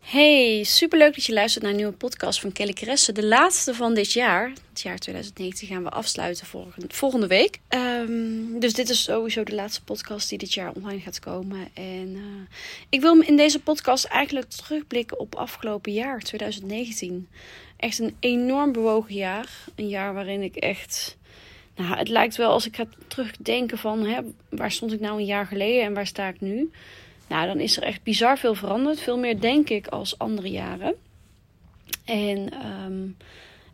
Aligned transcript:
Hey, 0.00 0.64
superleuk 0.64 1.14
dat 1.14 1.24
je 1.24 1.32
luistert 1.32 1.62
naar 1.62 1.72
een 1.72 1.78
nieuwe 1.78 1.96
podcast 1.96 2.40
van 2.40 2.52
Kelly 2.52 2.72
Kresse. 2.72 3.12
De 3.12 3.24
laatste 3.24 3.74
van 3.74 3.94
dit 3.94 4.12
jaar. 4.12 4.52
Het 4.68 4.80
jaar 4.80 4.98
2019 4.98 5.68
gaan 5.68 5.82
we 5.82 5.90
afsluiten 5.90 6.46
volgende 6.88 7.26
week. 7.26 7.58
Um, 7.68 8.60
dus 8.60 8.72
dit 8.72 8.88
is 8.88 9.02
sowieso 9.02 9.44
de 9.44 9.54
laatste 9.54 9.84
podcast 9.84 10.28
die 10.28 10.38
dit 10.38 10.54
jaar 10.54 10.72
online 10.72 11.00
gaat 11.00 11.18
komen. 11.18 11.68
En 11.74 12.08
uh, 12.08 12.22
ik 12.88 13.00
wil 13.00 13.20
in 13.20 13.36
deze 13.36 13.60
podcast 13.60 14.04
eigenlijk 14.04 14.48
terugblikken 14.48 15.18
op 15.18 15.34
afgelopen 15.34 15.92
jaar, 15.92 16.20
2019. 16.20 17.28
Echt 17.76 17.98
een 17.98 18.16
enorm 18.20 18.72
bewogen 18.72 19.14
jaar. 19.14 19.48
Een 19.74 19.88
jaar 19.88 20.14
waarin 20.14 20.42
ik 20.42 20.56
echt... 20.56 21.16
Nou, 21.76 21.96
het 21.96 22.08
lijkt 22.08 22.36
wel 22.36 22.50
als 22.50 22.66
ik 22.66 22.76
ga 22.76 22.86
terugdenken 23.06 23.78
van... 23.78 24.06
Hè, 24.06 24.20
waar 24.48 24.72
stond 24.72 24.92
ik 24.92 25.00
nou 25.00 25.18
een 25.18 25.26
jaar 25.26 25.46
geleden 25.46 25.84
en 25.84 25.94
waar 25.94 26.06
sta 26.06 26.28
ik 26.28 26.40
nu... 26.40 26.70
Nou, 27.28 27.46
dan 27.46 27.60
is 27.60 27.76
er 27.76 27.82
echt 27.82 28.02
bizar 28.02 28.38
veel 28.38 28.54
veranderd. 28.54 29.00
Veel 29.00 29.18
meer 29.18 29.40
denk 29.40 29.68
ik 29.68 29.86
als 29.86 30.18
andere 30.18 30.50
jaren. 30.50 30.94
En 32.04 32.52
ehm, 32.52 33.06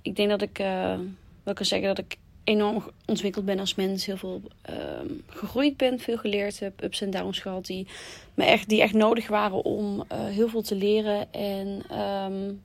ik 0.02 0.16
denk 0.16 0.28
dat 0.28 0.42
ik 0.42 0.58
uh, 0.58 0.98
wel 1.42 1.54
kan 1.54 1.66
zeggen 1.66 1.88
dat 1.88 1.98
ik 1.98 2.16
enorm 2.44 2.82
ontwikkeld 3.06 3.44
ben 3.44 3.58
als 3.58 3.74
mens. 3.74 4.06
Heel 4.06 4.16
veel 4.16 4.42
ehm, 4.62 5.08
gegroeid 5.26 5.76
ben, 5.76 5.98
veel 5.98 6.16
geleerd 6.16 6.60
heb, 6.60 6.82
ups 6.82 7.00
en 7.00 7.10
downs 7.10 7.38
gehad 7.38 7.66
die, 7.66 7.86
me 8.34 8.44
echt, 8.44 8.68
die 8.68 8.82
echt 8.82 8.94
nodig 8.94 9.28
waren 9.28 9.64
om 9.64 10.04
uh, 10.12 10.24
heel 10.24 10.48
veel 10.48 10.62
te 10.62 10.74
leren. 10.74 11.32
En 11.32 11.68
um, 11.98 12.62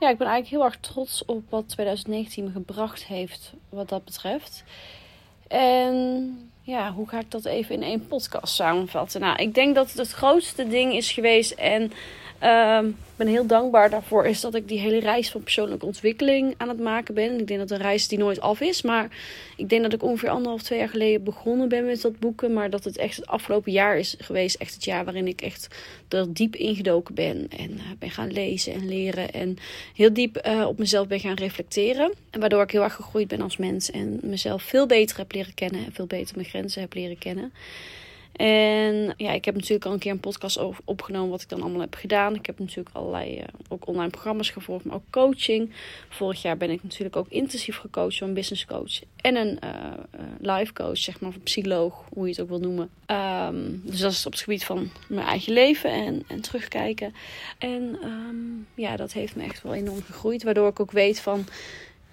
ja, 0.00 0.10
ik 0.10 0.18
ben 0.18 0.26
eigenlijk 0.26 0.48
heel 0.48 0.64
erg 0.64 0.78
trots 0.80 1.24
op 1.24 1.42
wat 1.48 1.68
2019 1.68 2.44
me 2.44 2.50
gebracht 2.50 3.04
heeft 3.04 3.52
wat 3.68 3.88
dat 3.88 4.04
betreft. 4.04 4.64
En 5.48 6.50
ja, 6.66 6.92
hoe 6.92 7.08
ga 7.08 7.18
ik 7.18 7.30
dat 7.30 7.44
even 7.44 7.74
in 7.74 7.82
één 7.82 8.06
podcast 8.06 8.54
samenvatten? 8.54 9.20
Nou, 9.20 9.36
ik 9.36 9.54
denk 9.54 9.74
dat 9.74 9.88
het 9.88 9.98
het 9.98 10.12
grootste 10.12 10.68
ding 10.68 10.94
is 10.94 11.12
geweest 11.12 11.50
en 11.50 11.92
Ehm, 12.38 12.86
ik 12.86 13.20
ben 13.20 13.26
heel 13.26 13.46
dankbaar 13.46 13.90
daarvoor 13.90 14.26
is 14.26 14.40
dat 14.40 14.54
ik 14.54 14.68
die 14.68 14.78
hele 14.78 15.00
reis 15.00 15.30
van 15.30 15.42
persoonlijke 15.42 15.86
ontwikkeling 15.86 16.54
aan 16.56 16.68
het 16.68 16.80
maken 16.80 17.14
ben. 17.14 17.38
Ik 17.38 17.46
denk 17.46 17.60
dat 17.60 17.70
een 17.70 17.84
reis 17.84 18.08
die 18.08 18.18
nooit 18.18 18.40
af 18.40 18.60
is. 18.60 18.82
Maar 18.82 19.08
ik 19.56 19.68
denk 19.68 19.82
dat 19.82 19.92
ik 19.92 20.02
ongeveer 20.02 20.28
anderhalf, 20.28 20.62
twee 20.62 20.78
jaar 20.78 20.88
geleden 20.88 21.24
begonnen 21.24 21.68
ben 21.68 21.86
met 21.86 22.00
dat 22.00 22.18
boeken. 22.18 22.52
Maar 22.52 22.70
dat 22.70 22.84
het 22.84 22.96
echt 22.96 23.16
het 23.16 23.26
afgelopen 23.26 23.72
jaar 23.72 23.98
is 23.98 24.14
geweest. 24.18 24.56
Echt 24.56 24.74
het 24.74 24.84
jaar 24.84 25.04
waarin 25.04 25.28
ik 25.28 25.40
echt 25.40 25.68
er 26.08 26.34
diep 26.34 26.56
ingedoken 26.56 27.14
ben. 27.14 27.46
En 27.58 27.70
uh, 27.70 27.80
ben 27.98 28.10
gaan 28.10 28.32
lezen 28.32 28.72
en 28.72 28.88
leren. 28.88 29.32
En 29.32 29.56
heel 29.94 30.12
diep 30.12 30.46
uh, 30.46 30.66
op 30.66 30.78
mezelf 30.78 31.06
ben 31.06 31.20
gaan 31.20 31.34
reflecteren. 31.34 32.12
En 32.30 32.40
waardoor 32.40 32.62
ik 32.62 32.70
heel 32.70 32.82
erg 32.82 32.94
gegroeid 32.94 33.28
ben 33.28 33.40
als 33.40 33.56
mens. 33.56 33.90
En 33.90 34.18
mezelf 34.22 34.62
veel 34.62 34.86
beter 34.86 35.16
heb 35.16 35.32
leren 35.32 35.54
kennen. 35.54 35.84
En 35.84 35.92
veel 35.92 36.06
beter 36.06 36.36
mijn 36.36 36.48
grenzen 36.48 36.80
heb 36.80 36.94
leren 36.94 37.18
kennen. 37.18 37.52
En 38.36 39.14
ja, 39.16 39.32
ik 39.32 39.44
heb 39.44 39.54
natuurlijk 39.54 39.84
al 39.84 39.92
een 39.92 39.98
keer 39.98 40.12
een 40.12 40.20
podcast 40.20 40.60
opgenomen 40.84 41.30
wat 41.30 41.42
ik 41.42 41.48
dan 41.48 41.62
allemaal 41.62 41.80
heb 41.80 41.94
gedaan. 41.94 42.34
Ik 42.34 42.46
heb 42.46 42.58
natuurlijk 42.58 42.96
allerlei 42.96 43.38
uh, 43.38 43.44
ook 43.68 43.86
online 43.86 44.10
programma's 44.10 44.50
gevolgd, 44.50 44.84
maar 44.84 44.94
ook 44.94 45.10
coaching. 45.10 45.70
Vorig 46.08 46.42
jaar 46.42 46.56
ben 46.56 46.70
ik 46.70 46.82
natuurlijk 46.82 47.16
ook 47.16 47.28
intensief 47.28 47.76
gecoacht 47.76 48.18
door 48.18 48.28
een 48.28 48.34
business 48.34 48.66
coach 48.66 49.00
en 49.16 49.36
een 49.36 49.58
uh, 49.64 49.92
life 50.40 50.72
coach, 50.72 50.98
zeg 50.98 51.20
maar, 51.20 51.30
of 51.30 51.42
psycholoog, 51.42 52.04
hoe 52.12 52.24
je 52.24 52.30
het 52.30 52.40
ook 52.40 52.48
wil 52.48 52.58
noemen. 52.58 52.90
Um, 53.06 53.82
dus 53.84 54.00
dat 54.00 54.12
is 54.12 54.26
op 54.26 54.32
het 54.32 54.40
gebied 54.40 54.64
van 54.64 54.90
mijn 55.08 55.26
eigen 55.26 55.52
leven 55.52 55.90
en, 55.90 56.22
en 56.28 56.40
terugkijken. 56.40 57.14
En 57.58 57.98
um, 58.04 58.66
ja, 58.74 58.96
dat 58.96 59.12
heeft 59.12 59.36
me 59.36 59.42
echt 59.42 59.62
wel 59.62 59.74
enorm 59.74 60.02
gegroeid, 60.02 60.42
waardoor 60.42 60.68
ik 60.68 60.80
ook 60.80 60.92
weet 60.92 61.20
van 61.20 61.44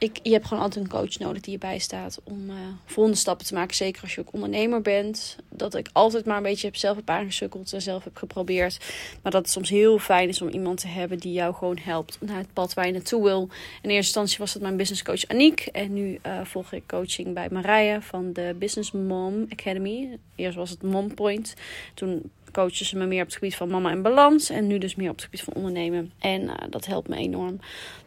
ik, 0.01 0.19
je 0.23 0.31
hebt 0.31 0.47
gewoon 0.47 0.63
altijd 0.63 0.85
een 0.85 0.91
coach 0.91 1.19
nodig 1.19 1.41
die 1.41 1.51
je 1.51 1.57
bijstaat 1.57 2.19
om 2.23 2.49
uh, 2.49 2.55
volgende 2.85 3.17
stappen 3.17 3.45
te 3.45 3.53
maken. 3.53 3.75
Zeker 3.75 4.01
als 4.01 4.15
je 4.15 4.21
ook 4.21 4.33
ondernemer 4.33 4.81
bent. 4.81 5.35
Dat 5.49 5.75
ik 5.75 5.89
altijd 5.93 6.25
maar 6.25 6.37
een 6.37 6.43
beetje 6.43 6.69
zelf 6.73 6.95
heb 6.95 7.09
aangesukkeld 7.09 7.73
en 7.73 7.81
zelf 7.81 8.03
heb 8.03 8.17
geprobeerd. 8.17 8.77
Maar 9.21 9.31
dat 9.31 9.41
het 9.41 9.51
soms 9.51 9.69
heel 9.69 9.99
fijn 9.99 10.29
is 10.29 10.41
om 10.41 10.49
iemand 10.49 10.79
te 10.79 10.87
hebben 10.87 11.17
die 11.17 11.33
jou 11.33 11.53
gewoon 11.53 11.77
helpt 11.77 12.17
naar 12.21 12.37
het 12.37 12.53
pad 12.53 12.73
waar 12.73 12.85
je 12.85 12.91
naartoe 12.91 13.23
wil. 13.23 13.41
In 13.81 13.89
eerste 13.89 13.95
instantie 13.95 14.37
was 14.37 14.53
dat 14.53 14.61
mijn 14.61 14.77
business 14.77 15.03
coach 15.03 15.27
Aniek. 15.27 15.65
En 15.65 15.93
nu 15.93 16.19
uh, 16.25 16.39
volg 16.43 16.71
ik 16.71 16.83
coaching 16.87 17.33
bij 17.33 17.47
Marije 17.51 18.01
van 18.01 18.33
de 18.33 18.55
Business 18.59 18.91
Mom 18.91 19.45
Academy. 19.49 20.17
Eerst 20.35 20.57
was 20.57 20.69
het 20.69 20.81
Mom 20.81 21.13
Point. 21.13 21.53
Toen 21.93 22.31
coachen 22.51 22.85
ze 22.85 22.97
me 22.97 23.05
meer 23.05 23.21
op 23.21 23.25
het 23.25 23.35
gebied 23.35 23.55
van 23.55 23.69
mama 23.69 23.91
en 23.91 24.01
balans. 24.01 24.49
En 24.49 24.67
nu 24.67 24.77
dus 24.77 24.95
meer 24.95 25.09
op 25.09 25.15
het 25.15 25.23
gebied 25.23 25.41
van 25.41 25.53
ondernemen. 25.53 26.11
En 26.19 26.41
uh, 26.41 26.53
dat 26.69 26.85
helpt 26.85 27.07
me 27.07 27.15
enorm. 27.15 27.59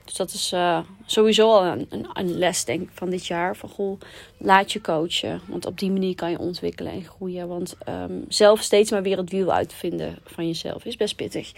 Dus 0.05 0.15
dat 0.15 0.33
is 0.33 0.53
uh, 0.53 0.79
sowieso 1.07 1.51
al 1.51 1.65
een, 1.65 2.07
een, 2.13 2.39
les, 2.39 2.65
denk 2.65 2.83
ik, 2.83 2.89
van 2.93 3.11
dit 3.11 3.27
jaar. 3.27 3.57
Van 3.57 3.69
goh, 3.69 4.01
laat 4.39 4.73
je 4.73 4.81
coachen. 4.81 5.41
Want 5.47 5.67
op 5.67 5.79
die 5.79 5.91
manier 5.91 6.15
kan 6.15 6.31
je 6.31 6.39
ontwikkelen 6.39 6.93
en 6.93 7.05
groeien. 7.05 7.49
Want 7.49 7.77
um, 7.89 8.25
zelf 8.29 8.63
steeds 8.63 8.91
maar 8.91 9.03
weer 9.03 9.17
het 9.17 9.31
wiel 9.31 9.53
uitvinden 9.53 10.19
van 10.25 10.47
jezelf 10.47 10.85
is 10.85 10.97
best 10.97 11.17
pittig. 11.17 11.53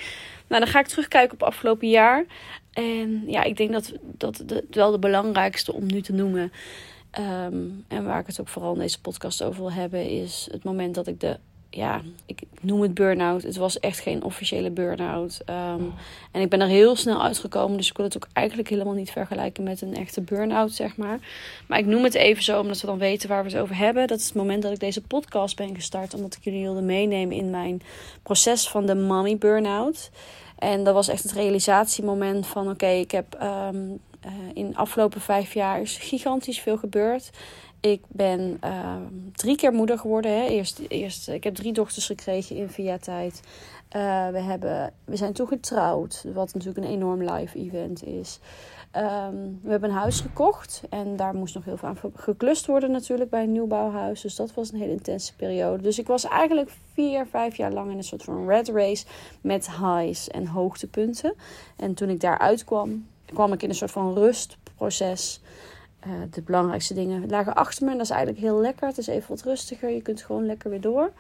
Nou, 0.47 0.63
dan 0.63 0.71
ga 0.71 0.81
ik 0.81 0.87
terugkijken 0.87 1.33
op 1.33 1.43
afgelopen 1.43 1.89
jaar. 1.89 2.25
En 2.73 3.23
ja, 3.27 3.43
ik 3.43 3.57
denk 3.57 3.73
dat 3.73 3.93
dat 4.03 4.43
de, 4.47 4.65
wel 4.71 4.91
de 4.91 4.99
belangrijkste 4.99 5.73
om 5.73 5.87
nu 5.87 6.01
te 6.01 6.13
noemen. 6.13 6.53
Um, 7.19 7.85
en 7.89 8.05
waar 8.05 8.21
ik 8.21 8.27
het 8.27 8.41
ook 8.41 8.49
vooral 8.49 8.73
in 8.73 8.79
deze 8.79 9.01
podcast 9.01 9.43
over 9.43 9.61
wil 9.61 9.73
hebben, 9.73 10.09
is 10.09 10.49
het 10.51 10.65
moment 10.65 10.95
dat 10.95 11.07
ik 11.07 11.21
de 11.21 11.39
ja, 11.77 12.01
ik 12.27 12.43
noem 12.61 12.81
het 12.81 12.95
burn-out. 12.95 13.43
Het 13.43 13.57
was 13.57 13.81
echt 13.81 14.01
geen 14.01 14.23
officiële 14.23 14.71
burn-out. 14.71 15.41
Um, 15.51 15.93
en 16.33 16.41
ik 16.41 16.49
ben 16.49 16.61
er 16.61 16.67
heel 16.67 16.97
snel 16.97 17.23
uitgekomen. 17.23 17.77
Dus 17.77 17.89
ik 17.89 17.97
wil 17.97 18.07
het 18.07 18.17
ook 18.17 18.29
eigenlijk 18.33 18.69
helemaal 18.69 18.95
niet 18.95 19.11
vergelijken 19.11 19.63
met 19.63 19.81
een 19.81 19.97
echte 19.97 20.21
burn-out, 20.21 20.73
zeg 20.73 20.97
maar. 20.97 21.19
Maar 21.69 21.79
ik 21.79 21.87
noem 21.87 22.05
het 22.05 22.15
even 22.15 22.43
zo, 22.43 22.61
omdat 22.61 22.81
we 22.81 22.87
dan 22.87 22.99
weten 22.99 23.29
waar 23.29 23.45
we 23.45 23.51
het 23.51 23.59
over 23.59 23.77
hebben. 23.77 24.07
Dat 24.07 24.19
is 24.19 24.25
het 24.25 24.35
moment 24.35 24.63
dat 24.63 24.73
ik 24.73 24.81
deze 24.81 25.03
podcast 25.03 25.57
ben 25.57 25.75
gestart. 25.75 26.15
Omdat 26.15 26.35
ik 26.35 26.45
jullie 26.45 26.63
wilde 26.63 26.83
meenemen 26.83 27.37
in 27.37 27.51
mijn 27.51 27.83
proces 28.23 28.69
van 28.69 28.87
de 28.87 28.95
mommy 28.95 29.37
burn-out. 29.37 30.11
En 30.59 30.85
dat 30.85 30.95
was 30.95 31.09
echt 31.09 31.23
het 31.23 31.33
realisatiemoment 31.33 32.47
van... 32.47 32.71
Oké, 32.71 32.87
ik 32.87 33.11
heb 33.11 33.39
um, 33.43 34.01
uh, 34.27 34.33
in 34.55 34.71
de 34.71 34.77
afgelopen 34.77 35.21
vijf 35.21 35.55
jaar 35.55 35.81
is 35.81 35.97
gigantisch 35.97 36.61
veel 36.61 36.77
gebeurd. 36.77 37.31
Ik 37.81 38.03
ben 38.09 38.59
uh, 38.65 38.97
drie 39.33 39.57
keer 39.57 39.73
moeder 39.73 39.99
geworden. 39.99 40.31
Hè. 40.31 40.47
Eerst, 40.47 40.79
eerst, 40.89 41.29
ik 41.29 41.45
heb 41.45 41.55
drie 41.55 41.73
dochters 41.73 42.07
gekregen 42.07 42.57
in 42.57 42.69
via 42.69 42.99
tijd. 42.99 43.41
Uh, 43.97 44.29
we, 44.29 44.39
hebben, 44.39 44.93
we 45.05 45.17
zijn 45.17 45.33
toen 45.33 45.49
getrouwd, 45.49 46.25
wat 46.35 46.55
natuurlijk 46.55 46.87
een 46.87 46.93
enorm 46.93 47.23
live 47.23 47.59
event 47.59 48.05
is. 48.05 48.39
Um, 48.97 49.61
we 49.63 49.71
hebben 49.71 49.91
een 49.91 49.97
huis 49.97 50.21
gekocht 50.21 50.83
en 50.91 51.17
daar 51.17 51.35
moest 51.35 51.55
nog 51.55 51.65
heel 51.65 51.77
veel 51.77 51.89
aan 51.89 51.99
geklust 52.15 52.67
worden 52.67 52.91
natuurlijk 52.91 53.31
bij 53.31 53.43
een 53.43 53.53
nieuwbouwhuis. 53.53 54.21
Dus 54.21 54.37
dat 54.37 54.55
was 54.55 54.73
een 54.73 54.79
hele 54.79 54.93
intense 54.93 55.35
periode. 55.35 55.83
Dus 55.83 55.99
ik 55.99 56.07
was 56.07 56.25
eigenlijk 56.25 56.71
vier, 56.93 57.27
vijf 57.27 57.57
jaar 57.57 57.73
lang 57.73 57.91
in 57.91 57.97
een 57.97 58.05
soort 58.05 58.23
van 58.23 58.49
red 58.49 58.69
race 58.69 59.07
met 59.41 59.71
highs 59.71 60.29
en 60.29 60.47
hoogtepunten. 60.47 61.35
En 61.77 61.95
toen 61.95 62.09
ik 62.09 62.21
daar 62.21 62.39
uitkwam, 62.39 63.07
kwam 63.25 63.53
ik 63.53 63.63
in 63.63 63.69
een 63.69 63.75
soort 63.75 63.91
van 63.91 64.15
rustproces. 64.15 65.41
Uh, 66.07 66.13
de 66.31 66.43
belangrijkste 66.43 66.95
dingen 66.95 67.29
lagen 67.29 67.55
achter 67.55 67.85
me. 67.85 67.91
En 67.91 67.97
dat 67.97 68.07
is 68.07 68.13
eigenlijk 68.13 68.43
heel 68.43 68.61
lekker. 68.61 68.87
Het 68.89 68.99
is 68.99 69.07
even 69.07 69.29
wat 69.29 69.43
rustiger. 69.43 69.91
Je 69.91 70.03
kunt 70.03 70.23
gewoon 70.23 70.47
lekker 70.47 70.71
weer 70.71 70.81
door. 70.81 71.13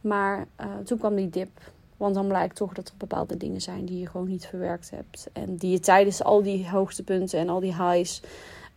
Maar 0.00 0.46
uh, 0.60 0.66
toen 0.84 0.98
kwam 0.98 1.14
die 1.14 1.30
dip. 1.30 1.50
Want 1.96 2.14
dan 2.14 2.26
blijkt 2.26 2.56
toch 2.56 2.72
dat 2.72 2.88
er 2.88 2.94
bepaalde 2.98 3.36
dingen 3.36 3.60
zijn 3.60 3.84
die 3.84 3.98
je 3.98 4.06
gewoon 4.06 4.28
niet 4.28 4.46
verwerkt 4.46 4.90
hebt. 4.90 5.28
En 5.32 5.56
die 5.56 5.70
je 5.70 5.80
tijdens 5.80 6.22
al 6.22 6.42
die 6.42 6.68
hoogtepunten 6.68 7.38
en 7.38 7.48
al 7.48 7.60
die 7.60 7.74
highs 7.74 8.22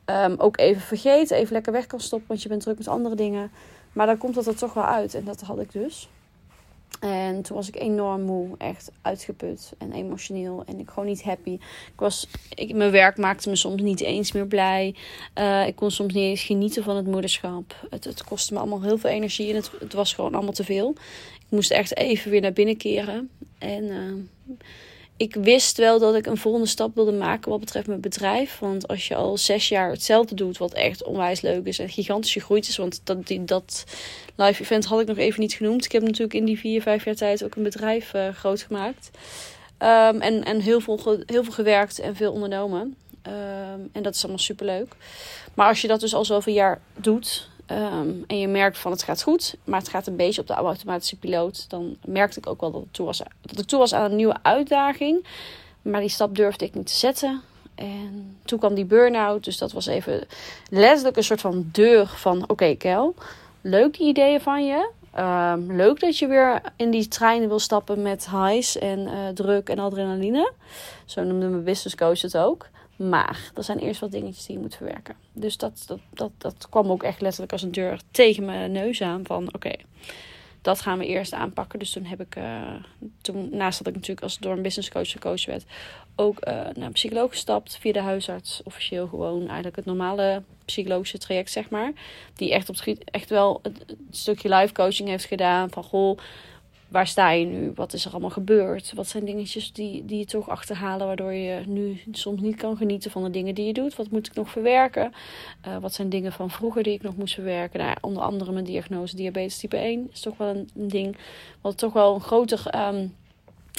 um, 0.05 0.35
ook 0.37 0.57
even 0.57 0.81
vergeet. 0.81 1.31
Even 1.31 1.53
lekker 1.53 1.71
weg 1.71 1.87
kan 1.87 1.99
stoppen. 1.99 2.27
Want 2.27 2.41
je 2.41 2.49
bent 2.49 2.61
druk 2.61 2.77
met 2.77 2.87
andere 2.87 3.15
dingen. 3.15 3.51
Maar 3.93 4.05
dan 4.05 4.17
komt 4.17 4.35
dat 4.35 4.47
er 4.47 4.55
toch 4.55 4.73
wel 4.73 4.85
uit. 4.85 5.13
En 5.13 5.23
dat 5.23 5.41
had 5.41 5.59
ik 5.59 5.71
dus. 5.71 6.09
En 7.01 7.41
toen 7.41 7.55
was 7.55 7.67
ik 7.67 7.75
enorm 7.75 8.21
moe, 8.21 8.55
echt 8.57 8.91
uitgeput 9.01 9.73
en 9.77 9.91
emotioneel. 9.91 10.63
En 10.65 10.79
ik 10.79 10.89
gewoon 10.89 11.05
niet 11.05 11.23
happy. 11.23 11.51
Ik 11.51 11.99
was, 11.99 12.27
ik, 12.55 12.73
mijn 12.73 12.91
werk 12.91 13.17
maakte 13.17 13.49
me 13.49 13.55
soms 13.55 13.81
niet 13.81 14.01
eens 14.01 14.31
meer 14.31 14.47
blij. 14.47 14.95
Uh, 15.39 15.67
ik 15.67 15.75
kon 15.75 15.91
soms 15.91 16.13
niet 16.13 16.23
eens 16.23 16.43
genieten 16.43 16.83
van 16.83 16.95
het 16.95 17.05
moederschap. 17.05 17.87
Het, 17.89 18.03
het 18.03 18.23
kostte 18.23 18.53
me 18.53 18.59
allemaal 18.59 18.81
heel 18.81 18.97
veel 18.97 19.09
energie 19.09 19.49
en 19.49 19.55
het, 19.55 19.71
het 19.79 19.93
was 19.93 20.13
gewoon 20.13 20.33
allemaal 20.33 20.53
te 20.53 20.63
veel. 20.63 20.89
Ik 21.35 21.47
moest 21.49 21.71
echt 21.71 21.97
even 21.97 22.31
weer 22.31 22.41
naar 22.41 22.53
binnen 22.53 22.77
keren. 22.77 23.29
En 23.57 23.83
uh, 23.83 24.57
ik 25.21 25.35
wist 25.35 25.77
wel 25.77 25.99
dat 25.99 26.15
ik 26.15 26.25
een 26.25 26.37
volgende 26.37 26.67
stap 26.67 26.95
wilde 26.95 27.11
maken 27.11 27.49
wat 27.49 27.59
betreft 27.59 27.87
mijn 27.87 28.01
bedrijf. 28.01 28.59
Want 28.59 28.87
als 28.87 29.07
je 29.07 29.15
al 29.15 29.37
zes 29.37 29.69
jaar 29.69 29.89
hetzelfde 29.89 30.35
doet, 30.35 30.57
wat 30.57 30.73
echt 30.73 31.03
onwijs 31.03 31.41
leuk 31.41 31.65
is 31.65 31.79
en 31.79 31.89
gigantisch 31.89 32.33
gegroeid 32.33 32.67
is. 32.67 32.77
Want 32.77 33.01
dat, 33.03 33.27
die, 33.27 33.43
dat 33.43 33.83
live 34.35 34.61
event 34.61 34.85
had 34.85 34.99
ik 34.99 35.07
nog 35.07 35.17
even 35.17 35.39
niet 35.39 35.53
genoemd. 35.53 35.85
Ik 35.85 35.91
heb 35.91 36.01
natuurlijk 36.01 36.33
in 36.33 36.45
die 36.45 36.59
vier, 36.59 36.81
vijf 36.81 37.05
jaar 37.05 37.15
tijd 37.15 37.43
ook 37.43 37.55
een 37.55 37.63
bedrijf 37.63 38.13
uh, 38.13 38.29
groot 38.29 38.61
gemaakt. 38.61 39.09
Um, 39.79 40.21
en 40.21 40.43
en 40.43 40.59
heel, 40.59 40.79
veel, 40.79 40.99
heel 41.25 41.43
veel 41.43 41.53
gewerkt 41.53 41.99
en 41.99 42.15
veel 42.15 42.31
ondernomen. 42.31 42.95
Ehm, 43.21 43.79
en 43.91 44.03
dat 44.03 44.15
is 44.15 44.21
allemaal 44.21 44.39
superleuk. 44.39 44.95
Maar 45.53 45.67
als 45.67 45.81
je 45.81 45.87
dat 45.87 45.99
dus 45.99 46.13
al 46.13 46.25
zoveel 46.25 46.53
jaar 46.53 46.81
doet. 46.95 47.49
Ehm, 47.71 48.09
en 48.27 48.39
je 48.39 48.47
merkt 48.47 48.77
van 48.77 48.91
het 48.91 49.03
gaat 49.03 49.23
goed, 49.23 49.55
maar 49.63 49.79
het 49.79 49.89
gaat 49.89 50.07
een 50.07 50.15
beetje 50.15 50.41
op 50.41 50.47
de 50.47 50.53
automatische 50.53 51.17
piloot. 51.17 51.69
Dan 51.69 51.95
merkte 52.05 52.39
ik 52.39 52.47
ook 52.47 52.61
wel 52.61 52.71
dat, 52.71 52.83
toe 52.91 53.05
was, 53.05 53.21
dat 53.41 53.59
ik 53.59 53.65
toe 53.65 53.79
was 53.79 53.93
aan 53.93 54.09
een 54.11 54.15
nieuwe 54.15 54.37
uitdaging. 54.41 55.25
Maar 55.81 56.01
die 56.01 56.09
stap 56.09 56.35
durfde 56.35 56.65
ik 56.65 56.75
niet 56.75 56.87
te 56.87 56.93
zetten. 56.93 57.41
En 57.75 58.37
toen 58.45 58.59
kwam 58.59 58.73
die 58.73 58.85
burn-out. 58.85 59.43
Dus 59.43 59.57
dat 59.57 59.71
was 59.71 59.85
even 59.85 60.27
letterlijk 60.69 61.17
een 61.17 61.23
soort 61.23 61.41
van 61.41 61.69
deur 61.71 62.07
van... 62.07 62.43
Oké, 62.49 62.75
Kel, 62.75 63.15
leuk 63.61 63.97
die 63.97 64.07
ideeën 64.07 64.41
van 64.41 64.65
je. 64.65 64.89
Ehm, 65.13 65.71
leuk 65.71 65.99
dat 65.99 66.17
je 66.17 66.27
weer 66.27 66.61
in 66.75 66.91
die 66.91 67.07
trein 67.07 67.47
wil 67.47 67.59
stappen 67.59 68.01
met 68.01 68.29
highs 68.29 68.77
en 68.77 68.99
uh, 68.99 69.27
druk 69.33 69.69
en 69.69 69.79
adrenaline. 69.79 70.51
Zo 71.05 71.23
noemde 71.23 71.47
mijn 71.47 71.63
business 71.63 71.95
coach 71.95 72.21
het 72.21 72.37
ook. 72.37 72.69
Maar 73.09 73.51
er 73.55 73.63
zijn 73.63 73.79
eerst 73.79 73.99
wat 73.99 74.11
dingetjes 74.11 74.45
die 74.45 74.55
je 74.55 74.61
moet 74.61 74.75
verwerken. 74.75 75.15
Dus 75.33 75.57
dat, 75.57 75.83
dat, 75.85 75.99
dat, 76.13 76.31
dat 76.37 76.67
kwam 76.69 76.91
ook 76.91 77.03
echt 77.03 77.21
letterlijk 77.21 77.51
als 77.51 77.61
een 77.61 77.71
deur 77.71 78.01
tegen 78.11 78.45
mijn 78.45 78.71
neus 78.71 79.01
aan. 79.01 79.25
Van 79.25 79.53
oké, 79.53 79.71
dat 80.61 80.81
gaan 80.81 80.97
we 80.97 81.05
eerst 81.05 81.33
aanpakken. 81.33 81.79
Dus 81.79 81.91
toen 81.91 82.05
heb 82.05 82.21
ik, 82.21 82.35
uh, 82.35 82.73
toen, 83.21 83.49
naast 83.51 83.77
dat 83.77 83.87
ik 83.87 83.93
natuurlijk 83.93 84.21
als 84.21 84.37
door 84.37 84.53
een 84.53 84.61
business 84.61 84.89
coach 84.89 85.11
gecoacht 85.11 85.45
werd, 85.45 85.63
ook 86.15 86.47
uh, 86.47 86.53
naar 86.53 86.75
een 86.75 86.91
psycholoog 86.91 87.29
gestapt 87.29 87.77
via 87.77 87.91
de 87.91 88.01
huisarts. 88.01 88.61
Officieel 88.63 89.07
gewoon 89.07 89.39
eigenlijk 89.45 89.75
het 89.75 89.85
normale 89.85 90.43
psychologische 90.65 91.17
traject, 91.17 91.51
zeg 91.51 91.69
maar. 91.69 91.91
Die 92.35 92.53
echt, 92.53 92.69
op 92.69 92.75
echt 93.05 93.29
wel 93.29 93.59
een, 93.61 93.77
stukje 94.11 94.55
live 94.55 94.73
coaching 94.73 95.09
heeft 95.09 95.25
gedaan. 95.25 95.69
Van 95.69 95.83
goh, 95.83 96.17
waar 96.91 97.07
sta 97.07 97.31
je 97.31 97.45
nu? 97.45 97.71
Wat 97.75 97.93
is 97.93 98.05
er 98.05 98.11
allemaal 98.11 98.29
gebeurd? 98.29 98.93
Wat 98.95 99.07
zijn 99.07 99.25
dingetjes 99.25 99.73
die, 99.73 100.05
die 100.05 100.17
je 100.17 100.25
toch 100.25 100.49
achterhalen, 100.49 101.07
waardoor 101.07 101.33
je 101.33 101.63
nu 101.67 102.01
soms 102.11 102.41
niet 102.41 102.55
kan 102.55 102.77
genieten 102.77 103.11
van 103.11 103.23
de 103.23 103.29
dingen 103.29 103.55
die 103.55 103.65
je 103.65 103.73
doet? 103.73 103.95
Wat 103.95 104.11
moet 104.11 104.27
ik 104.27 104.33
nog 104.33 104.49
verwerken? 104.49 105.13
Uh, 105.67 105.77
wat 105.77 105.93
zijn 105.93 106.09
dingen 106.09 106.31
van 106.31 106.49
vroeger 106.49 106.83
die 106.83 106.93
ik 106.93 107.01
nog 107.01 107.15
moest 107.15 107.33
verwerken? 107.33 107.79
Nou, 107.79 107.95
onder 108.01 108.23
andere 108.23 108.51
mijn 108.51 108.65
diagnose 108.65 109.15
diabetes 109.15 109.57
type 109.57 109.77
1 109.77 110.09
is 110.11 110.19
toch 110.19 110.37
wel 110.37 110.47
een, 110.47 110.69
ding 110.73 111.17
wat 111.61 111.77
toch 111.77 111.93
wel 111.93 112.15
een 112.15 112.21
groter. 112.21 112.87
Um, 112.87 113.15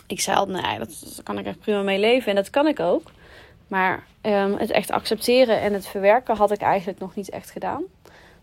ik 0.07 0.21
zei 0.21 0.37
al, 0.37 0.47
nee, 0.47 0.79
dat, 0.79 1.21
kan 1.23 1.39
ik 1.39 1.47
echt 1.47 1.59
prima 1.59 1.83
mee 1.83 1.99
leven 1.99 2.29
en 2.29 2.37
dat 2.37 2.51
kan 2.51 2.67
ik 2.67 2.81
ook. 2.81 3.11
Maar 3.69 4.07
um, 4.23 4.57
het 4.57 4.71
echt 4.71 4.91
accepteren 4.91 5.61
en 5.61 5.73
het 5.73 5.87
verwerken 5.87 6.37
had 6.37 6.51
ik 6.51 6.61
eigenlijk 6.61 6.99
nog 6.99 7.15
niet 7.15 7.31
echt 7.31 7.51
gedaan. 7.51 7.83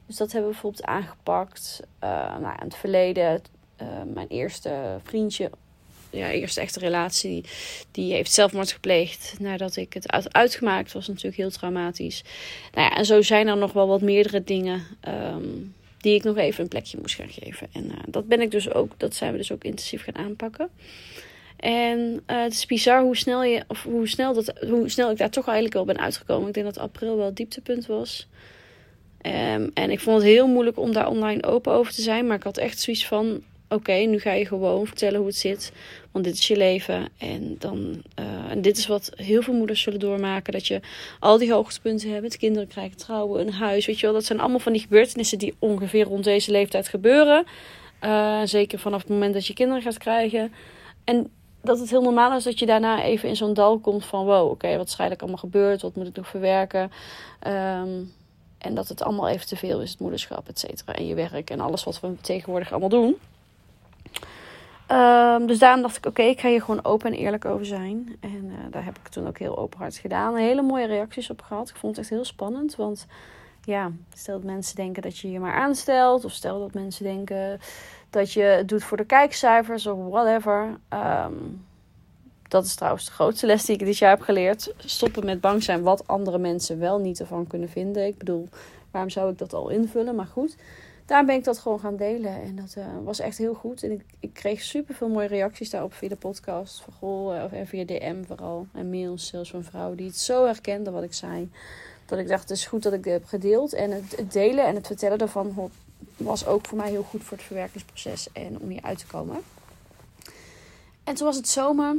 Dus 0.06 0.18
dat 0.18 0.32
hebben 0.32 0.50
we 0.50 0.54
bijvoorbeeld 0.54 0.86
aangepakt. 0.86 1.80
Uh, 2.04 2.10
nou, 2.40 2.54
in 2.60 2.66
het 2.66 2.76
verleden, 2.76 3.42
uh, 3.82 4.14
mijn 4.14 4.28
eerste 4.28 5.00
vriendje, 5.04 5.50
ja, 6.10 6.32
eerste 6.32 6.62
echte 6.62 6.80
relatie, 6.80 7.44
die 7.92 8.14
heeft 8.14 8.32
zelfmoord 8.32 8.72
gepleegd 8.72 9.36
nadat 9.40 9.76
ik 9.76 9.94
het 9.94 10.34
uitgemaakt. 10.34 10.92
was 10.92 11.08
natuurlijk 11.08 11.36
heel 11.36 11.50
traumatisch. 11.50 12.24
Nou 12.74 12.90
ja, 12.90 12.98
en 12.98 13.06
zo 13.06 13.22
zijn 13.22 13.48
er 13.48 13.58
nog 13.58 13.74
wel 13.74 13.88
wat 13.88 14.02
meerdere 14.02 14.44
dingen 14.44 14.82
um, 15.08 15.74
die 15.98 16.16
ik 16.16 16.24
nog 16.24 16.38
even 16.38 16.64
een 16.64 16.70
plekje 16.70 16.98
moest 17.02 17.16
gaan 17.16 17.30
geven. 17.30 17.68
En 17.74 17.86
uh, 17.86 17.98
dat 18.08 18.28
ben 18.28 18.42
ik 18.42 18.52
dus 18.52 18.74
ook, 18.74 18.92
dat 18.98 19.16
zijn 19.16 19.32
we 19.32 19.38
dus 19.38 19.52
ook 19.52 19.64
intensief 19.64 20.04
gaan 20.04 20.26
aanpakken. 20.26 20.70
En 21.60 22.24
uh, 22.28 22.42
het 22.42 22.54
is 22.54 22.66
bizar 22.66 23.02
hoe 23.02 23.18
snel, 23.18 23.44
je, 23.44 23.64
of 23.68 23.84
hoe, 23.84 24.08
snel 24.08 24.34
dat, 24.34 24.54
hoe 24.68 24.90
snel 24.90 25.12
ik 25.12 25.18
daar 25.18 25.30
toch 25.30 25.46
eigenlijk 25.46 25.76
wel 25.76 25.86
ben 25.86 26.00
uitgekomen. 26.00 26.48
Ik 26.48 26.54
denk 26.54 26.66
dat 26.66 26.78
april 26.78 27.18
wel 27.18 27.26
het 27.26 27.36
dieptepunt 27.36 27.86
was. 27.86 28.28
Um, 29.22 29.72
en 29.74 29.92
ik 29.92 30.00
vond 30.00 30.18
het 30.18 30.26
heel 30.26 30.48
moeilijk 30.48 30.78
om 30.78 30.94
daar 30.94 31.08
online 31.08 31.44
open 31.44 31.74
over 31.74 31.94
te 31.94 32.02
zijn. 32.02 32.28
Maar 32.28 32.36
ik 32.36 32.44
had 32.44 32.58
echt 32.58 32.80
zoiets 32.80 33.06
van: 33.06 33.44
oké, 33.70 33.94
nu 33.94 34.20
ga 34.20 34.32
je 34.32 34.46
gewoon 34.46 34.86
vertellen 34.86 35.18
hoe 35.18 35.28
het 35.28 35.38
zit. 35.38 35.72
Want 36.12 36.26
dit 36.26 36.34
is 36.34 36.48
je 36.48 36.58
leven. 36.58 37.10
En, 37.18 37.56
dan, 37.60 38.04
uh, 38.20 38.52
en 38.52 38.62
dit 38.62 38.78
is 38.78 38.88
wat 38.88 39.12
heel 39.16 39.42
veel 39.42 39.54
moeders 39.54 39.82
zullen 39.82 40.00
doormaken. 40.00 40.54
Dat 40.54 40.68
je 40.68 40.82
al 41.20 41.38
die 41.38 41.52
hoogtepunten 41.52 42.14
hebt. 42.14 42.38
Kinderen 42.38 42.68
krijgen 42.68 42.98
trouwen, 42.98 43.42
een 43.42 43.54
huis. 43.54 43.86
Weet 43.86 44.00
je 44.00 44.06
wel, 44.06 44.16
dat 44.16 44.26
zijn 44.26 44.40
allemaal 44.40 44.60
van 44.60 44.72
die 44.72 44.82
gebeurtenissen 44.82 45.38
die 45.38 45.56
ongeveer 45.60 46.06
rond 46.06 46.24
deze 46.24 46.52
leeftijd 46.52 46.88
gebeuren. 46.88 47.46
Uh, 48.04 48.42
zeker 48.44 48.80
vanaf 48.80 49.02
het 49.02 49.10
moment 49.10 49.34
dat 49.34 49.48
je 49.48 49.54
kinderen 49.54 49.84
gaat 49.84 49.98
krijgen. 49.98 50.54
En 51.04 51.32
dat 51.62 51.80
het 51.80 51.90
heel 51.90 52.02
normaal 52.02 52.38
is 52.38 52.44
dat 52.44 52.60
je 52.60 52.66
daarna 52.66 53.04
even 53.04 53.30
in 53.30 53.36
zo'n 53.36 53.54
dal 53.54 53.80
komt 53.80 54.06
van 54.06 54.26
wow, 54.26 54.50
oké, 54.50 54.68
wat 54.68 54.88
is 54.88 54.96
eigenlijk 54.96 55.22
allemaal 55.22 55.40
gebeurd? 55.40 55.82
Wat 55.82 55.96
moet 55.96 56.08
ik 56.08 56.16
nog 56.16 56.28
verwerken? 56.28 56.92
Um, 57.48 58.14
en 58.58 58.76
dat 58.76 58.88
het 58.88 59.02
allemaal 59.02 59.28
even 59.28 59.48
te 59.48 59.56
veel 59.56 59.82
is, 59.82 59.90
het 59.90 60.00
moederschap, 60.00 60.48
et 60.48 60.60
cetera. 60.60 60.94
En 60.94 61.08
je 61.08 61.16
werk 61.16 61.50
en 61.50 61.60
alles 61.60 61.84
wat 61.84 62.00
we 62.00 62.16
tegenwoordig 62.22 62.72
allemaal 62.72 62.90
doen. 62.90 63.16
Um, 64.92 65.48
dus 65.48 65.60
daarom 65.60 65.82
dacht 65.82 65.98
ik, 65.98 66.06
oké, 66.06 66.22
ik 66.22 66.40
ga 66.40 66.48
hier 66.48 66.62
gewoon 66.62 66.86
open 66.86 67.12
en 67.12 67.18
eerlijk 67.18 67.46
over 67.46 67.66
zijn. 67.66 68.18
En 68.20 68.46
uh, 68.46 68.54
daar 68.72 68.86
heb 68.86 68.98
ik 68.98 69.08
toen 69.08 69.28
ook 69.28 69.38
heel 69.38 69.58
openhartig 69.58 70.02
gedaan. 70.02 70.36
Hele 70.36 70.62
mooie 70.62 70.88
reacties 70.88 71.30
op 71.30 71.42
gehad. 71.42 71.70
Ik 71.70 71.76
vond 71.76 71.96
het 71.96 72.06
echt 72.06 72.14
heel 72.14 72.26
spannend, 72.26 72.76
want 72.76 73.06
ja, 73.64 73.92
stel 74.14 74.36
dat 74.36 74.52
mensen 74.52 74.76
denken 74.76 75.02
dat 75.02 75.18
je 75.18 75.32
je 75.32 75.40
maar 75.40 75.54
aanstelt. 75.54 76.26
Of 76.26 76.32
stel 76.32 76.60
dat 76.60 76.74
mensen 76.74 77.04
denken 77.04 77.60
dat 78.10 78.34
je 78.34 78.42
het 78.42 78.70
doet 78.70 78.84
voor 78.84 78.98
de 78.98 79.06
kijkcijfers 79.06 79.88
of 79.88 80.10
whatever. 80.10 80.78
Um, 80.94 81.66
dat 82.48 82.66
is 82.66 82.76
trouwens 82.76 83.06
de 83.06 83.12
grootste 83.12 83.46
les 83.46 83.66
die 83.66 83.76
ik 83.76 83.86
dit 83.86 83.98
jaar 83.98 84.10
heb 84.10 84.22
geleerd. 84.22 84.74
Stoppen 84.78 85.26
met 85.26 85.42
bang 85.42 85.64
zijn 85.64 85.82
wat 85.82 86.08
andere 86.08 86.38
mensen 86.38 86.80
wel 86.80 87.00
niet 87.00 87.20
ervan 87.20 87.48
kunnen 87.48 87.70
vinden. 87.70 88.06
Ik 88.06 88.18
bedoel, 88.18 88.50
waarom 88.92 89.10
zou 89.10 89.32
ik 89.32 89.38
dat 89.38 89.54
al 89.54 89.70
invullen? 89.70 90.16
Maar 90.16 90.26
goed, 90.26 90.58
daar 91.10 91.26
ben 91.26 91.36
ik 91.36 91.44
dat 91.44 91.58
gewoon 91.58 91.80
gaan 91.80 91.96
delen. 91.96 92.42
En 92.42 92.56
dat 92.56 92.76
uh, 92.78 92.86
was 93.04 93.20
echt 93.20 93.38
heel 93.38 93.54
goed. 93.54 93.84
En 93.84 93.92
ik, 93.92 94.02
ik 94.20 94.34
kreeg 94.34 94.62
super 94.62 94.96
veel 94.96 95.10
mooie 95.10 95.28
reacties 95.28 95.70
daarop 95.70 95.94
via 95.94 96.10
de 96.10 96.16
podcast. 96.16 96.82
Van 96.82 96.94
goh, 96.94 97.36
uh, 97.36 97.60
en 97.60 97.68
via 97.68 97.86
DM 97.86 98.24
vooral. 98.24 98.68
En 98.74 98.90
mails 98.90 99.28
zelfs 99.28 99.50
van 99.50 99.64
vrouwen 99.64 99.98
die 99.98 100.08
het 100.08 100.18
zo 100.18 100.46
herkenden 100.46 100.94
wat 100.94 101.04
ik 101.04 101.14
zei. 101.14 101.52
Dat 102.06 102.20
ik 102.20 102.28
dacht, 102.28 102.42
het 102.42 102.58
is 102.58 102.66
goed 102.66 102.84
dat 102.84 102.94
ik 102.94 103.04
dit 103.04 103.14
heb 103.14 103.26
gedeeld. 103.26 103.74
En 103.74 103.92
het, 103.92 104.16
het 104.18 104.32
delen 104.32 104.66
en 104.66 104.76
het 104.76 104.88
vertellen 104.88 105.18
daarvan 105.18 105.72
was 106.18 106.46
ook 106.46 106.66
voor 106.68 106.78
mij 106.78 106.90
heel 106.90 107.04
goed 107.04 107.24
voor 107.24 107.38
het 107.38 107.46
verwerkingsproces. 107.46 108.32
En 108.32 108.60
om 108.60 108.70
hier 108.70 108.84
uit 108.84 108.98
te 108.98 109.08
komen. 109.08 109.38
En 111.04 111.16
toen 111.16 111.26
was 111.26 111.36
het 111.36 111.48
zomer. 111.48 111.96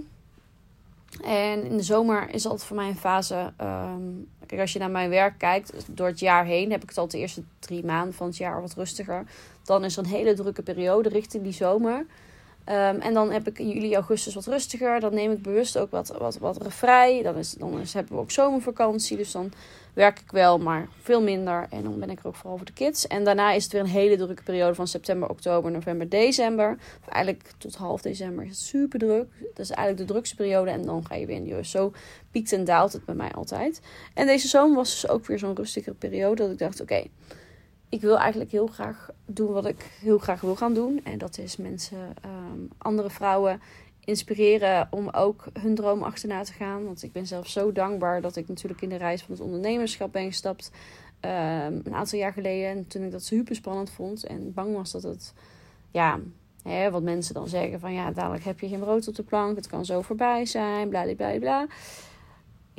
En 1.25 1.65
in 1.65 1.77
de 1.77 1.83
zomer 1.83 2.31
is 2.35 2.45
altijd 2.47 2.65
voor 2.65 2.77
mij 2.77 2.89
een 2.89 2.97
fase. 2.97 3.53
Um, 3.61 4.29
kijk, 4.47 4.61
als 4.61 4.73
je 4.73 4.79
naar 4.79 4.91
mijn 4.91 5.11
werk 5.11 5.39
kijkt, 5.39 5.73
door 5.87 6.07
het 6.07 6.21
jaar 6.21 6.45
heen 6.45 6.71
heb 6.71 6.83
ik 6.83 6.89
het 6.89 6.99
al 6.99 7.09
de 7.09 7.19
eerste 7.19 7.43
drie 7.59 7.85
maanden 7.85 8.15
van 8.15 8.27
het 8.27 8.37
jaar 8.37 8.61
wat 8.61 8.75
rustiger. 8.75 9.25
Dan 9.65 9.85
is 9.85 9.97
er 9.97 10.05
een 10.05 10.11
hele 10.11 10.35
drukke 10.35 10.63
periode 10.63 11.09
richting 11.09 11.43
die 11.43 11.53
zomer. 11.53 12.07
Um, 12.67 13.01
en 13.01 13.15
dan 13.15 13.31
heb 13.31 13.47
ik 13.47 13.59
in 13.59 13.69
juli, 13.69 13.95
augustus 13.95 14.35
wat 14.35 14.47
rustiger. 14.47 15.01
Dan 15.01 15.15
neem 15.15 15.31
ik 15.31 15.43
bewust 15.43 15.79
ook 15.79 15.91
wat, 15.91 16.09
wat, 16.19 16.39
wat 16.39 16.59
vrij. 16.69 17.23
Dan, 17.23 17.37
is, 17.37 17.53
dan 17.53 17.81
is, 17.81 17.93
hebben 17.93 18.15
we 18.15 18.21
ook 18.21 18.31
zomervakantie. 18.31 19.17
Dus 19.17 19.33
dan 19.33 19.53
werk 19.95 20.21
ik 20.21 20.31
wel, 20.31 20.59
maar 20.59 20.89
veel 21.03 21.23
minder. 21.23 21.67
En 21.71 21.83
dan 21.83 21.99
ben 21.99 22.11
ik 22.11 22.19
er 22.19 22.27
ook 22.27 22.35
vooral 22.35 22.57
voor 22.57 22.67
de 22.67 22.73
kids. 22.73 23.07
En 23.07 23.25
daarna 23.25 23.53
is 23.53 23.63
het 23.63 23.73
weer 23.73 23.81
een 23.81 23.87
hele 23.87 24.17
drukke 24.17 24.43
periode 24.43 24.75
van 24.75 24.87
september, 24.87 25.29
oktober, 25.29 25.71
november, 25.71 26.09
december. 26.09 26.79
Of 27.01 27.09
eigenlijk 27.09 27.51
tot 27.59 27.77
half 27.77 28.03
december 28.03 28.45
is 28.45 28.51
het 28.51 28.59
super 28.59 28.99
druk. 28.99 29.27
Dat 29.41 29.59
is 29.59 29.71
eigenlijk 29.71 30.09
de 30.09 30.13
drukste 30.13 30.37
periode. 30.37 30.71
En 30.71 30.83
dan 30.83 31.07
ga 31.07 31.15
je 31.15 31.27
weer 31.27 31.37
in 31.37 31.45
de. 31.45 31.65
Zo 31.65 31.93
piekt 32.31 32.53
en 32.53 32.65
daalt 32.65 32.93
het 32.93 33.05
bij 33.05 33.15
mij 33.15 33.33
altijd. 33.33 33.81
En 34.15 34.27
deze 34.27 34.49
zomer 34.49 34.77
was 34.77 34.91
dus 34.91 35.11
ook 35.11 35.27
weer 35.27 35.39
zo'n 35.39 35.57
rustigere 35.57 35.95
periode. 35.95 36.43
Dat 36.43 36.51
ik 36.51 36.59
dacht, 36.59 36.81
oké. 36.81 37.05
Ik 37.89 38.01
wil 38.01 38.19
eigenlijk 38.19 38.51
heel 38.51 38.67
graag 38.67 39.11
doen 39.27 39.53
wat 39.53 39.67
ik 39.67 39.91
heel 40.01 40.19
graag 40.19 40.41
wil 40.41 40.57
gaan 40.57 40.75
doen. 40.75 41.01
En 41.05 41.19
dat 41.19 41.39
is 41.39 41.57
mensen, 41.57 41.99
um, 42.25 42.69
andere 42.79 43.11
vrouwen 43.11 43.61
inspireren 44.11 44.89
om 44.91 45.09
ook 45.09 45.45
hun 45.61 45.75
droom 45.75 46.03
achterna 46.03 46.43
te 46.43 46.53
gaan. 46.53 46.85
Want 46.85 47.03
ik 47.03 47.13
ben 47.13 47.27
zelf 47.27 47.49
zo 47.49 47.73
dankbaar 47.73 48.21
dat 48.21 48.37
ik 48.37 48.49
natuurlijk 48.49 48.81
in 48.81 48.89
de 48.89 48.97
reis 48.97 49.23
van 49.23 49.35
het 49.35 49.45
ondernemerschap 49.45 50.13
ben 50.13 50.27
gestapt. 50.27 50.71
Um, 51.21 51.31
een 51.85 51.95
aantal 51.95 52.19
jaar 52.19 52.33
geleden. 52.33 52.87
Toen 52.87 53.03
ik 53.03 53.11
dat 53.11 53.25
super 53.25 53.55
spannend 53.55 53.91
vond. 53.91 54.25
En 54.25 54.53
bang 54.55 54.75
was 54.75 54.91
dat 54.91 55.03
het, 55.03 55.35
ja, 55.91 56.19
hè, 56.63 56.91
wat 56.91 57.03
mensen 57.03 57.35
dan 57.35 57.49
zeggen 57.49 57.81
van 57.81 57.93
ja, 57.93 58.11
dadelijk 58.11 58.45
heb 58.45 58.61
je 58.61 58.69
geen 58.69 58.81
brood 58.81 59.09
op 59.09 59.15
de 59.15 59.23
plank. 59.23 59.57
Het 59.57 59.67
kan 59.67 59.85
zo 59.85 60.03
voorbij 60.03 60.47
zijn, 60.47 60.89
bla 60.89 61.15
bla 61.15 61.39
bla 61.39 61.67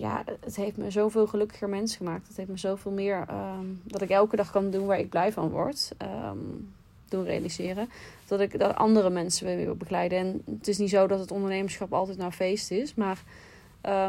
ja, 0.01 0.23
het 0.39 0.55
heeft 0.55 0.77
me 0.77 0.91
zoveel 0.91 1.27
gelukkiger 1.27 1.69
mens 1.69 1.95
gemaakt. 1.95 2.27
Het 2.27 2.38
heeft 2.38 2.50
me 2.50 2.57
zoveel 2.57 2.91
meer 2.91 3.27
um, 3.29 3.81
dat 3.83 4.01
ik 4.01 4.09
elke 4.09 4.35
dag 4.35 4.51
kan 4.51 4.69
doen 4.69 4.85
waar 4.85 5.00
ik 5.00 5.09
blij 5.09 5.31
van 5.31 5.50
word. 5.50 5.91
Um, 6.27 6.73
doen 7.12 7.24
realiseren. 7.24 7.89
Dat 8.27 8.39
ik 8.39 8.60
dat 8.60 8.75
andere 8.75 9.10
mensen 9.10 9.46
weer 9.46 9.65
wil 9.65 9.75
begeleiden. 9.75 10.18
En 10.18 10.41
het 10.58 10.68
is 10.68 10.77
niet 10.77 10.89
zo 10.89 11.08
dat 11.08 11.20
het 11.20 11.32
ondernemerschap 11.32 11.94
altijd 11.94 12.18
nou 12.18 12.32
feest 12.32 12.72
is. 12.72 12.94
Maar 12.94 13.24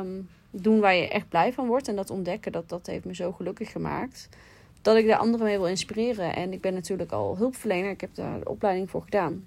um, 0.01 0.29
doen 0.51 0.81
waar 0.81 0.95
je 0.95 1.09
echt 1.09 1.29
blij 1.29 1.53
van 1.53 1.67
wordt. 1.67 1.89
En 1.89 1.97
dat 1.97 2.11
ontdekken, 2.11 2.53
dat, 2.53 2.69
dat 2.69 2.87
heeft 2.87 3.05
me 3.05 3.15
zo 3.15 3.33
gelukkig 3.33 3.71
gemaakt. 3.71 4.29
Dat 4.83 4.97
ik 4.97 5.07
daar 5.07 5.19
anderen 5.19 5.47
mee 5.47 5.59
wil 5.59 5.67
inspireren. 5.67 6.35
En 6.37 6.53
ik 6.53 6.61
ben 6.61 6.75
natuurlijk 6.75 7.13
al 7.13 7.37
hulpverlener. 7.37 7.91
Ik 7.91 8.01
heb 8.01 8.15
daar 8.15 8.39
de 8.39 8.49
opleiding 8.49 8.91
voor 8.91 9.03
gedaan. 9.03 9.47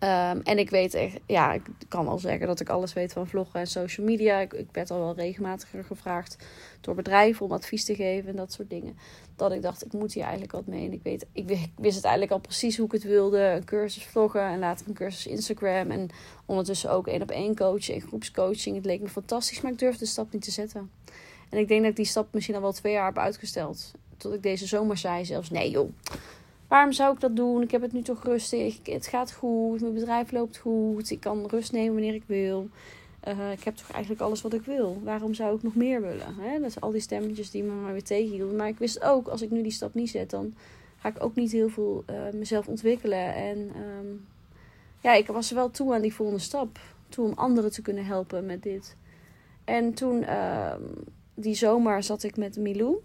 Um, 0.00 0.40
en 0.42 0.58
ik 0.58 0.70
weet 0.70 0.94
echt, 0.94 1.18
ja, 1.26 1.52
ik 1.52 1.62
kan 1.88 2.04
wel 2.04 2.18
zeggen 2.18 2.46
dat 2.46 2.60
ik 2.60 2.68
alles 2.68 2.92
weet 2.92 3.12
van 3.12 3.26
vloggen 3.26 3.60
en 3.60 3.66
social 3.66 4.06
media. 4.06 4.38
Ik, 4.38 4.52
ik 4.52 4.68
werd 4.72 4.90
al 4.90 4.98
wel 4.98 5.14
regelmatiger 5.14 5.84
gevraagd 5.84 6.36
door 6.80 6.94
bedrijven 6.94 7.46
om 7.46 7.52
advies 7.52 7.84
te 7.84 7.94
geven 7.94 8.30
en 8.30 8.36
dat 8.36 8.52
soort 8.52 8.70
dingen. 8.70 8.98
Dat 9.36 9.52
ik 9.52 9.62
dacht, 9.62 9.84
ik 9.84 9.92
moet 9.92 10.12
hier 10.12 10.22
eigenlijk 10.22 10.52
wat 10.52 10.66
mee. 10.66 10.86
En 10.86 10.92
ik, 10.92 11.02
weet, 11.02 11.26
ik, 11.32 11.48
wist 11.76 11.96
het 11.96 12.04
eigenlijk 12.04 12.32
al 12.32 12.38
precies 12.38 12.76
hoe 12.76 12.86
ik 12.86 12.92
het 12.92 13.02
wilde. 13.02 13.38
Een 13.38 13.64
cursus 13.64 14.04
vloggen 14.04 14.42
en 14.42 14.58
later 14.58 14.88
een 14.88 14.94
cursus 14.94 15.26
Instagram. 15.26 15.90
En 15.90 16.08
ondertussen 16.46 16.90
ook 16.90 17.06
één 17.06 17.22
op 17.22 17.30
één 17.30 17.56
coaching 17.56 18.02
en 18.02 18.08
groepscoaching. 18.08 18.76
Het 18.76 18.84
leek 18.84 19.00
me 19.00 19.08
fantastisch, 19.08 19.60
maar 19.60 19.72
ik 19.72 19.78
durfde 19.78 19.98
de 19.98 20.10
stap 20.10 20.32
niet 20.32 20.42
te 20.42 20.50
zetten. 20.50 20.90
En 21.50 21.58
ik 21.58 21.68
denk 21.68 21.80
dat 21.80 21.90
ik 21.90 21.96
die 21.96 22.04
stap 22.04 22.26
misschien 22.32 22.54
al 22.54 22.60
wel 22.60 22.72
twee 22.72 22.92
jaar 22.92 23.06
heb 23.06 23.18
uitgesteld. 23.18 23.92
Tot 24.16 24.34
ik 24.34 24.42
deze 24.42 24.66
zomer 24.66 24.96
zei 24.96 25.24
zelfs, 25.24 25.50
nee 25.50 25.70
joh, 25.70 25.90
waarom 26.68 26.92
zou 26.92 27.14
ik 27.14 27.20
dat 27.20 27.36
doen? 27.36 27.62
Ik 27.62 27.70
heb 27.70 27.82
het 27.82 27.92
nu 27.92 28.02
toch 28.02 28.24
rustig, 28.24 28.78
het 28.82 29.06
gaat 29.06 29.32
goed, 29.32 29.80
mijn 29.80 29.94
bedrijf 29.94 30.32
loopt 30.32 30.56
goed, 30.56 31.10
ik 31.10 31.20
kan 31.20 31.46
rust 31.46 31.72
nemen 31.72 31.92
wanneer 31.92 32.14
ik 32.14 32.24
wil. 32.26 32.68
Uh, 33.28 33.52
ik 33.52 33.64
heb 33.64 33.76
toch 33.76 33.90
eigenlijk 33.90 34.22
alles 34.22 34.42
wat 34.42 34.52
ik 34.52 34.62
wil. 34.62 35.00
Waarom 35.04 35.34
zou 35.34 35.56
ik 35.56 35.62
nog 35.62 35.74
meer 35.74 36.00
willen? 36.00 36.60
Dat 36.60 36.72
zijn 36.72 36.84
al 36.84 36.90
die 36.90 37.00
stemmetjes 37.00 37.50
die 37.50 37.62
me 37.62 37.72
maar 37.72 37.92
weer 37.92 38.02
tegenhielden. 38.02 38.56
Maar 38.56 38.68
ik 38.68 38.78
wist 38.78 39.02
ook, 39.02 39.28
als 39.28 39.42
ik 39.42 39.50
nu 39.50 39.62
die 39.62 39.72
stap 39.72 39.94
niet 39.94 40.10
zet, 40.10 40.30
dan 40.30 40.54
ga 40.98 41.08
ik 41.08 41.24
ook 41.24 41.34
niet 41.34 41.52
heel 41.52 41.68
veel 41.68 42.04
uh, 42.10 42.16
mezelf 42.32 42.68
ontwikkelen. 42.68 43.34
En 43.34 43.58
um, 43.58 44.26
ja, 45.00 45.14
ik 45.14 45.26
was 45.26 45.50
wel 45.50 45.70
toe 45.70 45.94
aan 45.94 46.00
die 46.00 46.14
volgende 46.14 46.40
stap. 46.40 46.80
Toe 47.08 47.26
om 47.26 47.32
anderen 47.32 47.72
te 47.72 47.82
kunnen 47.82 48.04
helpen 48.04 48.46
met 48.46 48.62
dit. 48.62 48.96
En 49.64 49.94
toen, 49.94 50.22
uh, 50.22 50.74
die 51.34 51.54
zomer, 51.54 52.02
zat 52.02 52.22
ik 52.22 52.36
met 52.36 52.56
Milou. 52.56 52.96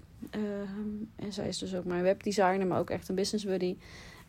En 1.16 1.34
zij 1.34 1.48
is 1.48 1.58
dus 1.58 1.76
ook 1.76 1.86
mijn 1.86 2.04
webdesigner, 2.04 2.68
maar 2.68 2.80
ook 2.80 2.90
echt 2.90 3.10
een 3.10 3.16
business 3.16 3.46
buddy. 3.46 3.78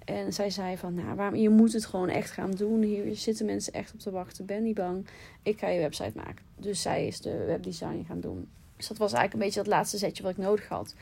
En 0.05 0.33
zij 0.33 0.51
zei 0.51 0.77
van, 0.77 0.95
nou, 0.95 1.15
waarom, 1.17 1.39
je 1.39 1.49
moet 1.49 1.73
het 1.73 1.87
gewoon 1.87 2.09
echt 2.09 2.31
gaan 2.31 2.51
doen. 2.51 2.83
Hier 2.83 3.17
zitten 3.17 3.47
mensen 3.47 3.73
echt 3.73 3.93
op 3.93 3.99
te 4.01 4.11
wachten. 4.11 4.47
Ben 4.47 4.63
niet 4.63 4.75
bang. 4.75 5.07
Ik 5.43 5.59
ga 5.59 5.69
je 5.69 5.81
website 5.81 6.13
maken. 6.15 6.45
Dus 6.57 6.83
zij 6.83 7.07
is 7.07 7.21
de 7.21 7.45
webdesign 7.45 8.05
gaan 8.07 8.21
doen. 8.21 8.49
Dus 8.77 8.89
dat 8.89 8.99
was 8.99 9.13
eigenlijk 9.13 9.33
een 9.33 9.47
beetje 9.47 9.61
het 9.61 9.79
laatste 9.79 9.99
zetje 9.99 10.23
wat 10.23 10.33
ik 10.33 10.39
nodig 10.39 10.69
had. 10.69 10.95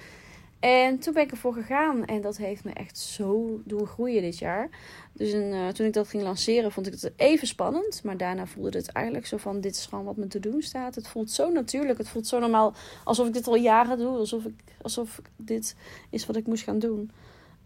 En 0.62 0.98
toen 0.98 1.12
ben 1.14 1.22
ik 1.22 1.30
ervoor 1.30 1.52
gegaan. 1.52 2.04
En 2.04 2.20
dat 2.20 2.36
heeft 2.36 2.64
me 2.64 2.72
echt 2.72 2.98
zo 2.98 3.60
doen 3.64 3.86
groeien 3.86 4.22
dit 4.22 4.38
jaar. 4.38 4.68
Dus 5.12 5.32
een, 5.32 5.52
uh, 5.52 5.68
toen 5.68 5.86
ik 5.86 5.92
dat 5.92 6.08
ging 6.08 6.22
lanceren, 6.22 6.72
vond 6.72 6.86
ik 6.86 6.92
het 6.92 7.12
even 7.16 7.46
spannend. 7.46 8.02
Maar 8.04 8.16
daarna 8.16 8.46
voelde 8.46 8.78
het 8.78 8.88
eigenlijk 8.88 9.26
zo 9.26 9.36
van: 9.36 9.60
dit 9.60 9.74
is 9.74 9.86
gewoon 9.86 10.04
wat 10.04 10.16
me 10.16 10.26
te 10.26 10.40
doen 10.40 10.62
staat. 10.62 10.94
Het 10.94 11.08
voelt 11.08 11.30
zo 11.30 11.50
natuurlijk. 11.50 11.98
Het 11.98 12.08
voelt 12.08 12.26
zo 12.26 12.38
normaal. 12.38 12.74
Alsof 13.04 13.26
ik 13.26 13.32
dit 13.32 13.46
al 13.46 13.54
jaren 13.54 13.98
doe. 13.98 14.18
Alsof, 14.18 14.44
ik, 14.44 14.54
alsof 14.82 15.20
dit 15.36 15.76
is 16.10 16.26
wat 16.26 16.36
ik 16.36 16.46
moest 16.46 16.64
gaan 16.64 16.78
doen. 16.78 17.10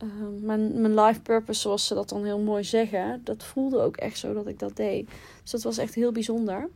Uh, 0.02 0.10
mijn, 0.40 0.80
mijn 0.80 1.00
life 1.00 1.20
purpose, 1.20 1.60
zoals 1.60 1.86
ze 1.86 1.94
dat 1.94 2.08
dan 2.08 2.24
heel 2.24 2.40
mooi 2.40 2.64
zeggen, 2.64 3.20
dat 3.24 3.44
voelde 3.44 3.78
ook 3.78 3.96
echt 3.96 4.18
zo 4.18 4.34
dat 4.34 4.46
ik 4.46 4.58
dat 4.58 4.76
deed. 4.76 5.08
Dus 5.42 5.50
dat 5.50 5.62
was 5.62 5.78
echt 5.78 5.94
heel 5.94 6.12
bijzonder. 6.12 6.68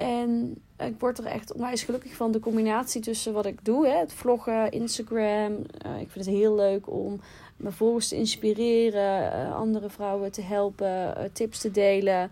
En 0.00 0.62
ik 0.78 0.94
word 0.98 1.18
er 1.18 1.24
echt 1.24 1.52
onwijs 1.52 1.82
gelukkig 1.82 2.12
van. 2.12 2.32
De 2.32 2.40
combinatie 2.40 3.00
tussen 3.00 3.32
wat 3.32 3.46
ik 3.46 3.64
doe, 3.64 3.86
hè, 3.86 3.96
het 3.96 4.12
vloggen, 4.12 4.70
Instagram. 4.70 5.52
Uh, 5.86 6.00
ik 6.00 6.10
vind 6.10 6.24
het 6.24 6.34
heel 6.34 6.54
leuk 6.54 6.90
om 6.90 7.20
mijn 7.56 7.74
volgers 7.74 8.08
te 8.08 8.16
inspireren, 8.16 9.22
uh, 9.22 9.56
andere 9.56 9.90
vrouwen 9.90 10.32
te 10.32 10.42
helpen, 10.42 11.14
uh, 11.16 11.24
tips 11.32 11.60
te 11.60 11.70
delen. 11.70 12.30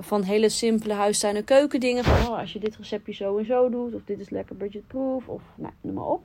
van 0.00 0.22
hele 0.22 0.48
simpele 0.48 0.92
huistuin- 0.92 1.36
en 1.36 1.44
keukendingen. 1.44 2.04
Van 2.04 2.32
oh, 2.32 2.38
als 2.38 2.52
je 2.52 2.58
dit 2.58 2.76
receptje 2.76 3.12
zo 3.12 3.38
en 3.38 3.44
zo 3.44 3.68
doet, 3.70 3.94
of 3.94 4.00
dit 4.04 4.20
is 4.20 4.30
lekker 4.30 4.56
budgetproof, 4.56 5.28
of 5.28 5.42
nou, 5.54 5.72
noem 5.80 5.94
maar 5.94 6.04
op. 6.04 6.24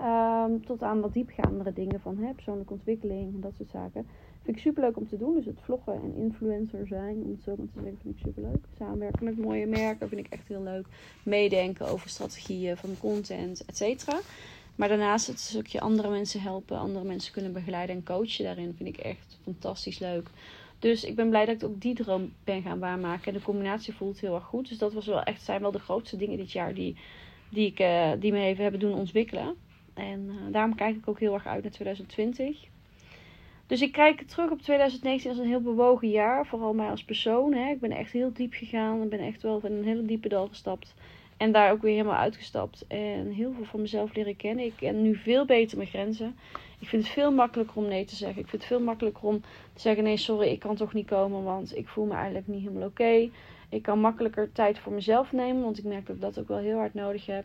Um, 0.00 0.64
tot 0.66 0.82
aan 0.82 1.00
wat 1.00 1.12
diepgaandere 1.12 1.72
dingen 1.72 2.00
van 2.00 2.32
persoonlijke 2.34 2.72
ontwikkeling 2.72 3.34
en 3.34 3.40
dat 3.40 3.52
soort 3.56 3.70
zaken. 3.70 4.06
Vind 4.44 4.56
ik 4.56 4.62
super 4.62 4.82
leuk 4.82 4.96
om 4.96 5.08
te 5.08 5.16
doen. 5.16 5.34
Dus 5.34 5.44
het 5.44 5.60
vloggen 5.62 5.94
en 6.02 6.14
influencer 6.16 6.86
zijn, 6.86 7.22
om 7.22 7.30
het 7.30 7.42
zo 7.42 7.54
maar 7.56 7.66
te 7.66 7.72
zeggen, 7.74 7.98
vind 8.02 8.14
ik 8.14 8.22
super 8.22 8.42
leuk. 8.42 8.64
Samenwerken 8.78 9.24
met 9.24 9.38
mooie 9.38 9.66
merken 9.66 10.08
vind 10.08 10.26
ik 10.26 10.32
echt 10.32 10.48
heel 10.48 10.62
leuk. 10.62 10.86
Meedenken 11.22 11.86
over 11.86 12.08
strategieën 12.08 12.76
van 12.76 12.96
content, 13.00 13.64
et 13.64 13.76
cetera. 13.76 14.20
Maar 14.74 14.88
daarnaast 14.88 15.26
het 15.26 15.40
stukje 15.40 15.80
andere 15.80 16.08
mensen 16.10 16.40
helpen, 16.40 16.78
andere 16.78 17.04
mensen 17.04 17.32
kunnen 17.32 17.52
begeleiden 17.52 17.96
en 17.96 18.04
coachen 18.04 18.44
daarin 18.44 18.74
vind 18.76 18.88
ik 18.88 18.96
echt 18.96 19.38
fantastisch 19.42 19.98
leuk. 19.98 20.28
Dus 20.78 21.04
ik 21.04 21.16
ben 21.16 21.28
blij 21.28 21.44
dat 21.44 21.54
ik 21.54 21.64
ook 21.64 21.80
die 21.80 21.94
droom 21.94 22.32
ben 22.44 22.62
gaan 22.62 22.78
waarmaken. 22.78 23.26
En 23.26 23.38
de 23.38 23.44
combinatie 23.44 23.94
voelt 23.94 24.20
heel 24.20 24.34
erg 24.34 24.44
goed. 24.44 24.68
Dus 24.68 24.78
dat 24.78 24.92
was 24.92 25.06
wel 25.06 25.22
echt, 25.22 25.42
zijn 25.42 25.60
wel 25.60 25.70
de 25.70 25.78
grootste 25.78 26.16
dingen 26.16 26.36
dit 26.36 26.52
jaar 26.52 26.74
die, 26.74 26.96
die, 27.48 27.66
ik, 27.66 27.80
uh, 27.80 28.12
die 28.18 28.32
me 28.32 28.40
even 28.40 28.62
hebben 28.62 28.80
doen 28.80 28.94
ontwikkelen. 28.94 29.54
En 29.94 30.24
uh, 30.24 30.52
daarom 30.52 30.74
kijk 30.74 30.96
ik 30.96 31.08
ook 31.08 31.20
heel 31.20 31.34
erg 31.34 31.46
uit 31.46 31.62
naar 31.62 31.72
2020. 31.72 32.72
Dus 33.66 33.82
ik 33.82 33.92
kijk 33.92 34.22
terug 34.22 34.50
op 34.50 34.62
2019 34.62 35.30
als 35.30 35.38
een 35.38 35.46
heel 35.46 35.60
bewogen 35.60 36.10
jaar. 36.10 36.46
Vooral 36.46 36.74
mij 36.74 36.90
als 36.90 37.04
persoon. 37.04 37.52
Hè. 37.52 37.70
Ik 37.70 37.80
ben 37.80 37.90
echt 37.90 38.12
heel 38.12 38.32
diep 38.32 38.52
gegaan. 38.52 39.02
Ik 39.02 39.08
ben 39.08 39.18
echt 39.18 39.42
wel 39.42 39.60
van 39.60 39.72
een 39.72 39.84
hele 39.84 40.04
diepe 40.04 40.28
dal 40.28 40.48
gestapt. 40.48 40.94
En 41.36 41.52
daar 41.52 41.72
ook 41.72 41.82
weer 41.82 41.92
helemaal 41.92 42.20
uitgestapt. 42.20 42.86
En 42.86 43.30
heel 43.32 43.52
veel 43.52 43.64
van 43.64 43.80
mezelf 43.80 44.14
leren 44.14 44.36
kennen. 44.36 44.64
Ik 44.64 44.72
ken 44.76 45.02
nu 45.02 45.16
veel 45.16 45.44
beter 45.44 45.76
mijn 45.76 45.88
grenzen. 45.88 46.36
Ik 46.78 46.88
vind 46.88 47.02
het 47.02 47.12
veel 47.12 47.32
makkelijker 47.32 47.76
om 47.76 47.88
nee 47.88 48.04
te 48.04 48.16
zeggen. 48.16 48.42
Ik 48.42 48.48
vind 48.48 48.62
het 48.62 48.70
veel 48.70 48.80
makkelijker 48.80 49.24
om 49.24 49.40
te 49.72 49.80
zeggen: 49.80 50.04
nee, 50.04 50.16
sorry, 50.16 50.48
ik 50.48 50.58
kan 50.58 50.76
toch 50.76 50.92
niet 50.92 51.06
komen. 51.06 51.42
Want 51.42 51.76
ik 51.76 51.88
voel 51.88 52.04
me 52.04 52.14
eigenlijk 52.14 52.46
niet 52.46 52.62
helemaal 52.62 52.88
oké. 52.88 53.30
Ik 53.68 53.82
kan 53.82 54.00
makkelijker 54.00 54.52
tijd 54.52 54.78
voor 54.78 54.92
mezelf 54.92 55.32
nemen. 55.32 55.62
Want 55.62 55.78
ik 55.78 55.84
merk 55.84 56.06
dat 56.06 56.16
ik 56.16 56.22
dat 56.22 56.38
ook 56.38 56.48
wel 56.48 56.58
heel 56.58 56.76
hard 56.76 56.94
nodig 56.94 57.26
heb. 57.26 57.44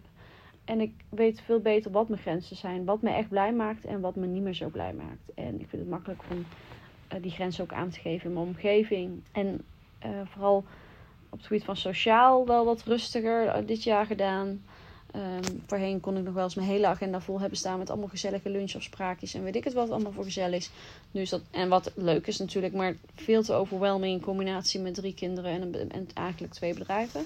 En 0.69 0.81
ik 0.81 0.93
weet 1.09 1.41
veel 1.41 1.59
beter 1.59 1.91
wat 1.91 2.09
mijn 2.09 2.21
grenzen 2.21 2.55
zijn. 2.55 2.85
Wat 2.85 3.01
me 3.01 3.09
echt 3.09 3.29
blij 3.29 3.53
maakt 3.53 3.85
en 3.85 4.01
wat 4.01 4.15
me 4.15 4.25
niet 4.25 4.43
meer 4.43 4.53
zo 4.53 4.67
blij 4.67 4.93
maakt. 4.93 5.33
En 5.35 5.59
ik 5.59 5.69
vind 5.69 5.81
het 5.81 5.89
makkelijk 5.89 6.21
om 6.31 6.37
uh, 6.37 7.21
die 7.21 7.31
grenzen 7.31 7.63
ook 7.63 7.73
aan 7.73 7.89
te 7.89 7.99
geven 7.99 8.27
in 8.27 8.33
mijn 8.33 8.47
omgeving. 8.47 9.21
En 9.31 9.61
uh, 10.05 10.09
vooral 10.25 10.57
op 11.29 11.37
het 11.37 11.45
gebied 11.47 11.63
van 11.63 11.75
sociaal 11.75 12.45
wel 12.45 12.65
wat 12.65 12.83
rustiger 12.83 13.45
uh, 13.45 13.55
dit 13.65 13.83
jaar 13.83 14.05
gedaan. 14.05 14.63
Um, 15.15 15.63
voorheen 15.65 15.99
kon 15.99 16.17
ik 16.17 16.23
nog 16.23 16.33
wel 16.33 16.43
eens 16.43 16.55
mijn 16.55 16.67
hele 16.67 16.87
agenda 16.87 17.21
vol 17.21 17.39
hebben 17.39 17.57
staan 17.57 17.77
met 17.77 17.89
allemaal 17.89 18.07
gezellige 18.07 18.49
lunchafspraakjes 18.49 19.33
en 19.33 19.43
weet 19.43 19.55
ik 19.55 19.63
het 19.63 19.73
wat 19.73 19.89
allemaal 19.89 20.11
voor 20.11 20.23
gezellig 20.23 20.59
is. 20.59 20.71
Nu 21.11 21.21
is 21.21 21.29
dat, 21.29 21.41
en 21.51 21.69
wat 21.69 21.91
leuk 21.95 22.27
is 22.27 22.37
natuurlijk, 22.37 22.73
maar 22.73 22.95
veel 23.15 23.43
te 23.43 23.53
overwhelming 23.53 24.13
in 24.13 24.25
combinatie 24.25 24.79
met 24.79 24.93
drie 24.93 25.13
kinderen 25.13 25.73
en 25.91 26.07
eigenlijk 26.13 26.53
twee 26.53 26.73
bedrijven. 26.73 27.25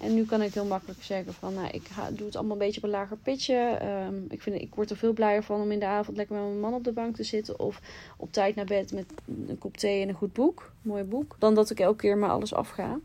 En 0.00 0.14
nu 0.14 0.24
kan 0.24 0.42
ik 0.42 0.54
heel 0.54 0.64
makkelijk 0.64 1.02
zeggen 1.02 1.34
van, 1.34 1.54
nou, 1.54 1.68
ik 1.68 1.88
doe 2.12 2.26
het 2.26 2.36
allemaal 2.36 2.52
een 2.52 2.58
beetje 2.58 2.76
op 2.76 2.84
een 2.84 2.90
lager 2.90 3.16
pitje. 3.16 3.78
Um, 4.06 4.26
ik, 4.28 4.42
vind, 4.42 4.60
ik 4.60 4.74
word 4.74 4.90
er 4.90 4.96
veel 4.96 5.12
blijer 5.12 5.42
van 5.42 5.60
om 5.60 5.70
in 5.70 5.78
de 5.78 5.86
avond 5.86 6.16
lekker 6.16 6.36
met 6.36 6.44
mijn 6.44 6.60
man 6.60 6.74
op 6.74 6.84
de 6.84 6.92
bank 6.92 7.16
te 7.16 7.24
zitten. 7.24 7.58
Of 7.58 7.80
op 8.16 8.32
tijd 8.32 8.54
naar 8.54 8.64
bed 8.64 8.92
met 8.92 9.06
een 9.48 9.58
kop 9.58 9.76
thee 9.76 10.02
en 10.02 10.08
een 10.08 10.14
goed 10.14 10.32
boek. 10.32 10.72
Een 10.82 10.90
mooi 10.90 11.04
boek. 11.04 11.36
Dan 11.38 11.54
dat 11.54 11.70
ik 11.70 11.80
elke 11.80 11.96
keer 11.96 12.18
maar 12.18 12.30
alles 12.30 12.54
afga. 12.54 12.98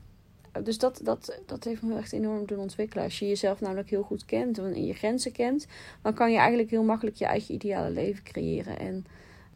Dus 0.64 0.78
dat, 0.78 1.00
dat, 1.04 1.40
dat 1.46 1.64
heeft 1.64 1.82
me 1.82 1.98
echt 1.98 2.12
enorm 2.12 2.46
doen 2.46 2.60
ontwikkelen. 2.60 3.04
Als 3.04 3.20
je 3.20 3.28
jezelf 3.28 3.62
namelijk 3.62 3.90
heel 3.90 4.04
goed 4.04 4.26
kent 4.26 4.58
en 4.58 4.86
je 4.86 4.94
grenzen 4.94 5.32
kent, 5.32 5.68
dan 6.02 6.14
kan 6.14 6.32
je 6.32 6.38
eigenlijk 6.38 6.70
heel 6.70 6.84
makkelijk 6.84 7.16
je 7.16 7.26
eigen 7.26 7.54
ideale 7.54 7.90
leven 7.90 8.24
creëren. 8.24 8.80
En 8.80 9.06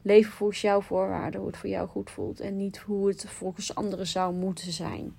leven 0.01 0.31
volgens 0.31 0.61
jouw 0.61 0.81
voorwaarden, 0.81 1.39
hoe 1.39 1.49
het 1.49 1.57
voor 1.57 1.69
jou 1.69 1.87
goed 1.87 2.11
voelt. 2.11 2.39
En 2.39 2.57
niet 2.57 2.77
hoe 2.77 3.07
het 3.07 3.25
volgens 3.27 3.75
anderen 3.75 4.07
zou 4.07 4.33
moeten 4.33 4.71
zijn. 4.71 5.15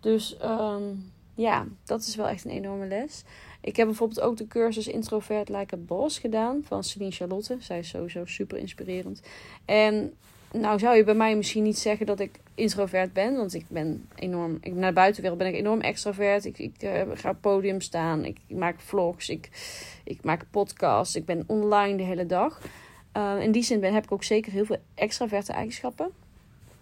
Dus 0.00 0.36
um, 0.44 1.12
ja, 1.34 1.66
dat 1.84 2.00
is 2.00 2.16
wel 2.16 2.28
echt 2.28 2.44
een 2.44 2.50
enorme 2.50 2.86
les. 2.86 3.24
Ik 3.60 3.76
heb 3.76 3.86
bijvoorbeeld 3.86 4.20
ook 4.20 4.36
de 4.36 4.46
cursus 4.46 4.88
Introvert 4.88 5.48
Like 5.48 5.74
a 5.74 5.78
Boss 5.78 6.18
gedaan 6.18 6.62
van 6.64 6.84
Celine 6.84 7.10
Charlotte. 7.10 7.56
Zij 7.60 7.78
is 7.78 7.88
sowieso 7.88 8.24
super 8.24 8.58
inspirerend. 8.58 9.22
En 9.64 10.12
nou 10.52 10.78
zou 10.78 10.96
je 10.96 11.04
bij 11.04 11.14
mij 11.14 11.36
misschien 11.36 11.62
niet 11.62 11.78
zeggen 11.78 12.06
dat 12.06 12.20
ik 12.20 12.40
introvert 12.54 13.12
ben, 13.12 13.36
want 13.36 13.54
ik 13.54 13.64
ben 13.68 14.08
enorm, 14.14 14.58
ik, 14.60 14.74
naar 14.74 14.88
de 14.88 14.94
buitenwereld 14.94 15.38
ben 15.38 15.48
ik 15.48 15.54
enorm 15.54 15.80
extrovert. 15.80 16.44
Ik, 16.44 16.58
ik 16.58 16.82
uh, 16.82 17.02
ga 17.14 17.30
op 17.30 17.40
podium 17.40 17.80
staan, 17.80 18.24
ik, 18.24 18.36
maak 18.48 18.80
vlogs, 18.80 19.28
ik, 19.28 19.48
ik 20.04 20.24
maak 20.24 20.44
podcasts, 20.50 21.16
ik 21.16 21.24
ben 21.24 21.44
online 21.46 21.96
de 21.96 22.02
hele 22.02 22.26
dag. 22.26 22.60
Uh, 23.16 23.34
in 23.40 23.52
die 23.52 23.62
zin 23.62 23.80
ben, 23.80 23.94
heb 23.94 24.04
ik 24.04 24.12
ook 24.12 24.24
zeker 24.24 24.52
heel 24.52 24.64
veel 24.64 24.80
extraverte 24.94 25.52
eigenschappen. 25.52 26.10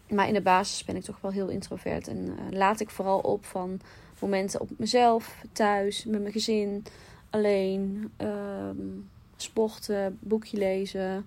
Maar 0.08 0.28
in 0.28 0.34
de 0.34 0.40
basis 0.40 0.84
ben 0.84 0.96
ik 0.96 1.02
toch 1.02 1.20
wel 1.20 1.30
heel 1.30 1.48
introvert 1.48 2.08
en 2.08 2.16
uh, 2.16 2.32
laat 2.50 2.80
ik 2.80 2.90
vooral 2.90 3.18
op 3.18 3.44
van 3.44 3.80
momenten 4.20 4.60
op 4.60 4.68
mezelf, 4.76 5.42
thuis, 5.52 6.04
met 6.04 6.20
mijn 6.20 6.32
gezin, 6.32 6.84
alleen, 7.30 8.12
um, 8.18 9.08
sporten, 9.36 10.18
boekje 10.20 10.58
lezen. 10.58 11.26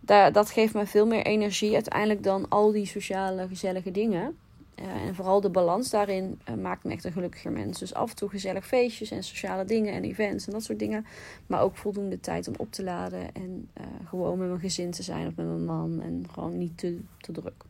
Daar, 0.00 0.32
dat 0.32 0.50
geeft 0.50 0.74
me 0.74 0.86
veel 0.86 1.06
meer 1.06 1.24
energie 1.24 1.74
uiteindelijk 1.74 2.22
dan 2.22 2.48
al 2.48 2.72
die 2.72 2.86
sociale 2.86 3.48
gezellige 3.48 3.90
dingen. 3.90 4.36
Uh, 4.82 5.06
en 5.06 5.14
vooral 5.14 5.40
de 5.40 5.50
balans 5.50 5.90
daarin 5.90 6.40
uh, 6.48 6.54
maakt 6.54 6.84
me 6.84 6.92
echt 6.92 7.04
een 7.04 7.12
gelukkiger 7.12 7.52
mens. 7.52 7.78
Dus 7.78 7.94
af 7.94 8.10
en 8.10 8.16
toe 8.16 8.28
gezellig 8.28 8.66
feestjes 8.66 9.10
en 9.10 9.24
sociale 9.24 9.64
dingen 9.64 9.92
en 9.92 10.04
events 10.04 10.46
en 10.46 10.52
dat 10.52 10.62
soort 10.62 10.78
dingen. 10.78 11.06
Maar 11.46 11.62
ook 11.62 11.76
voldoende 11.76 12.20
tijd 12.20 12.48
om 12.48 12.54
op 12.56 12.72
te 12.72 12.84
laden 12.84 13.34
en 13.34 13.68
uh, 13.80 13.86
gewoon 14.08 14.38
met 14.38 14.48
mijn 14.48 14.60
gezin 14.60 14.90
te 14.90 15.02
zijn 15.02 15.26
of 15.26 15.36
met 15.36 15.46
mijn 15.46 15.64
man. 15.64 16.00
En 16.02 16.26
gewoon 16.32 16.58
niet 16.58 16.78
te, 16.78 16.98
te 17.20 17.32
druk. 17.32 17.64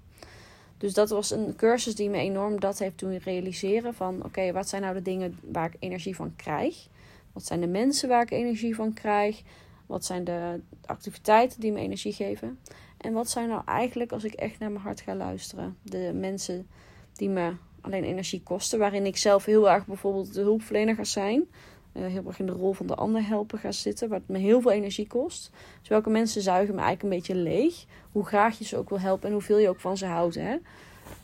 Dus 0.78 0.94
dat 0.94 1.11
was 1.11 1.30
een 1.30 1.56
cursus 1.56 1.94
die 1.94 2.11
me 2.11 2.18
enorm 2.18 2.61
dat 2.61 2.78
heeft 2.78 2.99
doen 2.99 3.16
realiseren 3.16 3.94
van 3.94 4.25
oké, 4.25 4.52
wat 4.52 4.68
zijn 4.68 4.82
nou 4.82 4.94
de 4.94 5.02
dingen 5.02 5.38
waar 5.52 5.66
ik 5.66 5.76
energie 5.78 6.16
van 6.16 6.37
krijg? 6.37 6.88
Wat 7.32 7.44
zijn 7.47 7.61
de 7.61 7.66
mensen 7.66 8.08
waar 8.08 8.23
ik 8.23 8.30
energie 8.30 8.75
van 8.75 8.92
krijg? 8.92 9.42
Wat 9.87 10.04
zijn 10.04 10.25
de 10.25 10.61
activiteiten 10.85 11.61
die 11.61 11.73
me 11.73 11.80
energie 11.80 12.12
geven? 12.12 12.58
En 12.99 13.12
wat 13.12 13.30
zijn 13.30 13.49
nou 13.49 13.62
eigenlijk, 13.64 14.12
als 14.12 14.25
ik 14.25 14.32
echt 14.32 14.58
naar 14.58 14.70
mijn 14.70 14.85
hart 14.85 15.00
ga 15.00 15.14
luisteren, 15.14 15.76
de 15.82 16.12
mensen 16.14 16.66
die 17.12 17.28
me 17.28 17.52
alleen 17.80 18.04
energie 18.04 18.42
kosten, 18.42 18.78
waarin 18.78 19.06
ik 19.06 19.16
zelf 19.16 19.44
heel 19.44 19.70
erg 19.70 19.87
bijvoorbeeld 19.87 20.35
de 20.35 20.40
hulpverlener 20.40 20.94
ga 20.94 21.04
zijn, 21.04 21.49
uh, 21.92 22.07
heel 22.07 22.25
erg 22.26 22.38
in 22.38 22.47
de 22.47 22.52
rol 22.52 22.73
van 22.73 22.87
de 22.87 22.95
ander 22.95 23.26
helpen 23.26 23.59
ga 23.59 23.73
zitten, 23.73 24.09
wat 24.09 24.23
me 24.26 24.38
heel 24.38 24.61
veel 24.61 24.71
energie 24.71 25.07
kost. 25.07 25.50
Dus 25.80 25.88
welke 25.88 26.11
mensen 26.11 26.42
zuigen 26.42 26.75
me 26.75 26.80
eigenlijk 26.80 27.02
een 27.02 27.18
beetje 27.21 27.42
leeg, 27.42 27.85
hoe 28.12 28.26
graag 28.26 28.59
je 28.59 28.64
ze 28.64 28.76
ook 28.76 28.88
wil 28.88 29.00
helpen 29.00 29.26
en 29.26 29.33
hoeveel 29.33 29.59
je 29.59 29.68
ook 29.68 29.80
van 29.80 29.97
ze 29.97 30.07
houdt. 30.07 30.35
Hè? 30.35 30.57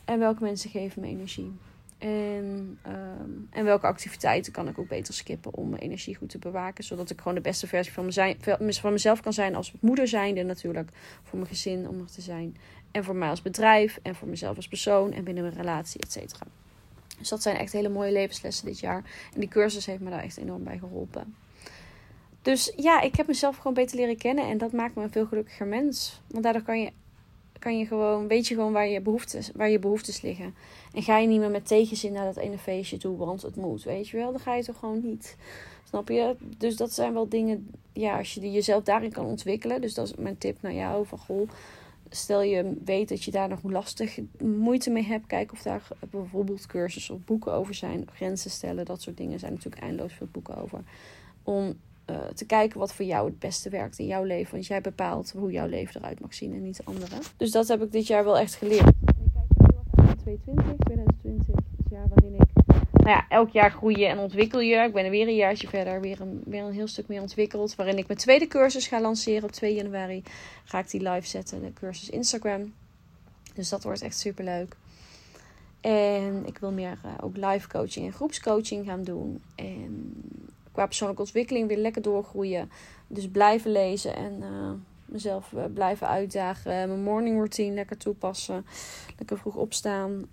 En 0.05 0.19
welke 0.19 0.43
mensen 0.43 0.69
geven 0.69 1.01
me 1.01 1.07
energie. 1.07 1.51
En, 1.97 2.79
ehm, 2.81 3.29
en 3.49 3.65
welke 3.65 3.87
activiteiten 3.87 4.51
kan 4.51 4.67
ik 4.67 4.79
ook 4.79 4.87
beter 4.87 5.13
skippen 5.13 5.53
om 5.53 5.69
mijn 5.69 5.81
energie 5.81 6.15
goed 6.15 6.29
te 6.29 6.37
bewaken. 6.37 6.83
Zodat 6.83 7.09
ik 7.09 7.17
gewoon 7.17 7.35
de 7.35 7.41
beste 7.41 7.67
versie 7.67 7.93
van, 7.93 8.13
van 8.73 8.91
mezelf 8.91 9.21
kan 9.21 9.33
zijn 9.33 9.55
als 9.55 9.73
moeder 9.79 10.07
zijnde 10.07 10.43
natuurlijk. 10.43 10.89
Voor 11.23 11.37
mijn 11.37 11.49
gezin 11.49 11.87
om 11.89 11.99
er 11.99 12.11
te 12.11 12.21
zijn. 12.21 12.57
En 12.91 13.03
voor 13.03 13.15
mij 13.15 13.29
als 13.29 13.41
bedrijf. 13.41 13.99
En 14.01 14.15
voor 14.15 14.27
mezelf 14.27 14.55
als 14.55 14.67
persoon. 14.67 15.13
En 15.13 15.23
binnen 15.23 15.43
mijn 15.43 15.55
relatie, 15.55 16.01
et 16.01 16.11
cetera. 16.11 16.45
Dus 17.19 17.29
dat 17.29 17.41
zijn 17.41 17.55
echt 17.55 17.73
hele 17.73 17.89
mooie 17.89 18.11
levenslessen 18.11 18.65
dit 18.65 18.79
jaar. 18.79 19.03
En 19.33 19.39
die 19.39 19.49
cursus 19.49 19.85
heeft 19.85 20.01
me 20.01 20.09
daar 20.09 20.23
echt 20.23 20.37
enorm 20.37 20.63
bij 20.63 20.77
geholpen. 20.77 21.35
Dus 22.41 22.73
ja, 22.75 23.01
ik 23.01 23.15
heb 23.15 23.27
mezelf 23.27 23.57
gewoon 23.57 23.73
beter 23.73 23.97
leren 23.97 24.17
kennen. 24.17 24.47
En 24.47 24.57
dat 24.57 24.71
maakt 24.71 24.95
me 24.95 25.03
een 25.03 25.11
veel 25.11 25.25
gelukkiger 25.25 25.67
mens. 25.67 26.21
Want 26.27 26.43
daardoor 26.43 26.61
kan 26.61 26.79
je, 26.79 26.91
kan 27.59 27.77
je 27.77 27.85
gewoon, 27.85 28.27
weet 28.27 28.47
je 28.47 28.55
gewoon 28.55 28.71
waar 28.71 28.87
je, 28.87 29.01
behoeftes, 29.01 29.51
waar 29.55 29.69
je 29.69 29.79
behoeftes 29.79 30.21
liggen. 30.21 30.55
En 30.93 31.03
ga 31.03 31.17
je 31.17 31.27
niet 31.27 31.39
meer 31.39 31.49
met 31.49 31.67
tegenzin 31.67 32.13
naar 32.13 32.25
dat 32.25 32.37
ene 32.37 32.57
feestje 32.57 32.97
toe, 32.97 33.17
want 33.17 33.41
het 33.41 33.55
moet. 33.55 33.83
Weet 33.83 34.07
je 34.07 34.17
wel, 34.17 34.31
dan 34.31 34.39
ga 34.39 34.55
je 34.55 34.63
toch 34.63 34.79
gewoon 34.79 35.01
niet. 35.03 35.37
Snap 35.87 36.09
je? 36.09 36.35
Dus 36.57 36.75
dat 36.75 36.93
zijn 36.93 37.13
wel 37.13 37.29
dingen, 37.29 37.69
ja, 37.93 38.17
als 38.17 38.33
je 38.33 38.51
jezelf 38.51 38.83
daarin 38.83 39.11
kan 39.11 39.25
ontwikkelen. 39.25 39.81
Dus 39.81 39.93
dat 39.93 40.07
is 40.07 40.15
mijn 40.15 40.37
tip 40.37 40.61
naar 40.61 40.73
jou. 40.73 41.05
Van 41.05 41.17
goh, 41.19 41.49
stel 42.15 42.41
je 42.41 42.73
weet 42.85 43.09
dat 43.09 43.23
je 43.23 43.31
daar 43.31 43.49
nog 43.49 43.63
lastig 43.63 44.19
moeite 44.37 44.89
mee 44.89 45.03
hebt. 45.03 45.27
Kijk 45.27 45.51
of 45.51 45.61
daar 45.61 45.87
bijvoorbeeld 46.09 46.65
cursussen 46.65 47.15
of 47.15 47.23
boeken 47.25 47.53
over 47.53 47.73
zijn. 47.73 48.07
Grenzen 48.13 48.51
stellen, 48.51 48.85
dat 48.85 49.01
soort 49.01 49.17
dingen 49.17 49.39
zijn 49.39 49.53
natuurlijk 49.53 49.83
eindeloos 49.83 50.13
veel 50.13 50.27
boeken 50.31 50.57
over. 50.57 50.83
Om 51.43 51.73
uh, 52.09 52.17
te 52.25 52.45
kijken 52.45 52.79
wat 52.79 52.93
voor 52.93 53.05
jou 53.05 53.27
het 53.27 53.39
beste 53.39 53.69
werkt 53.69 53.99
in 53.99 54.05
jouw 54.05 54.23
leven. 54.23 54.51
Want 54.51 54.67
jij 54.67 54.81
bepaalt 54.81 55.31
hoe 55.31 55.51
jouw 55.51 55.67
leven 55.67 56.01
eruit 56.01 56.19
mag 56.19 56.33
zien 56.33 56.53
en 56.53 56.61
niet 56.61 56.77
de 56.77 56.83
andere. 56.85 57.15
Dus 57.37 57.51
dat 57.51 57.67
heb 57.67 57.81
ik 57.81 57.91
dit 57.91 58.07
jaar 58.07 58.23
wel 58.23 58.37
echt 58.37 58.55
geleerd. 58.55 58.83
Kijk 58.83 58.95
heel 59.61 59.83
erg 59.95 60.05
naar 60.05 60.15
2020. 60.15 60.75
2020 60.75 61.14
nou 63.05 63.17
ja, 63.17 63.25
elk 63.29 63.49
jaar 63.49 63.71
groei 63.71 63.99
je 63.99 64.05
en 64.05 64.19
ontwikkel 64.19 64.59
je. 64.59 64.75
Ik 64.75 64.93
ben 64.93 65.05
er 65.05 65.09
weer 65.09 65.27
een 65.27 65.35
jaartje 65.35 65.67
verder, 65.67 66.01
weer 66.01 66.21
een, 66.21 66.41
weer 66.45 66.63
een 66.63 66.73
heel 66.73 66.87
stuk 66.87 67.07
meer 67.07 67.21
ontwikkeld. 67.21 67.75
Waarin 67.75 67.97
ik 67.97 68.07
mijn 68.07 68.19
tweede 68.19 68.47
cursus 68.47 68.87
ga 68.87 69.01
lanceren 69.01 69.43
op 69.43 69.51
2 69.51 69.75
januari. 69.75 70.23
Ga 70.63 70.79
ik 70.79 70.89
die 70.89 71.09
live 71.09 71.27
zetten, 71.27 71.61
de 71.61 71.73
cursus 71.73 72.09
Instagram. 72.09 72.73
Dus 73.53 73.69
dat 73.69 73.83
wordt 73.83 74.01
echt 74.01 74.17
super 74.17 74.43
leuk. 74.43 74.75
En 75.81 76.43
ik 76.45 76.57
wil 76.57 76.71
meer 76.71 76.97
uh, 77.05 77.11
ook 77.21 77.37
live 77.37 77.67
coaching 77.67 78.05
en 78.05 78.13
groepscoaching 78.13 78.85
gaan 78.85 79.03
doen. 79.03 79.41
En 79.55 80.13
qua 80.71 80.85
persoonlijke 80.85 81.23
ontwikkeling 81.23 81.67
weer 81.67 81.77
lekker 81.77 82.01
doorgroeien. 82.01 82.71
Dus 83.07 83.29
blijven 83.29 83.71
lezen 83.71 84.15
en 84.15 84.33
uh, 84.41 84.71
mezelf 85.05 85.51
uh, 85.51 85.63
blijven 85.73 86.07
uitdagen. 86.07 86.71
Mijn 86.71 87.03
morning 87.03 87.35
routine 87.35 87.75
lekker 87.75 87.97
toepassen. 87.97 88.65
Lekker 89.17 89.37
vroeg 89.37 89.55
opstaan. 89.55 90.27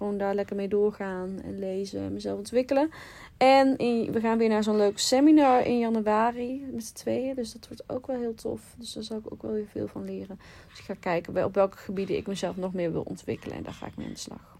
Gewoon 0.00 0.18
daar 0.18 0.34
lekker 0.34 0.56
mee 0.56 0.68
doorgaan 0.68 1.40
en 1.44 1.58
lezen. 1.58 2.12
Mezelf 2.12 2.38
ontwikkelen. 2.38 2.90
En 3.36 3.76
we 4.12 4.20
gaan 4.20 4.38
weer 4.38 4.48
naar 4.48 4.62
zo'n 4.62 4.76
leuk 4.76 4.98
seminar 4.98 5.66
in 5.66 5.78
januari 5.78 6.66
met 6.72 6.84
z'n 6.84 6.94
tweeën. 6.94 7.34
Dus 7.34 7.52
dat 7.52 7.68
wordt 7.68 7.82
ook 7.86 8.06
wel 8.06 8.16
heel 8.16 8.34
tof. 8.34 8.74
Dus 8.78 8.92
daar 8.92 9.02
zal 9.02 9.18
ik 9.18 9.32
ook 9.32 9.42
wel 9.42 9.52
weer 9.52 9.66
veel 9.66 9.88
van 9.88 10.04
leren. 10.04 10.38
Dus 10.68 10.78
ik 10.78 10.84
ga 10.84 10.94
kijken 11.00 11.44
op 11.44 11.54
welke 11.54 11.76
gebieden 11.76 12.16
ik 12.16 12.26
mezelf 12.26 12.56
nog 12.56 12.72
meer 12.72 12.92
wil 12.92 13.02
ontwikkelen. 13.02 13.56
En 13.56 13.62
daar 13.62 13.72
ga 13.72 13.86
ik 13.86 13.96
mee 13.96 14.06
aan 14.06 14.12
de 14.12 14.18
slag. 14.18 14.58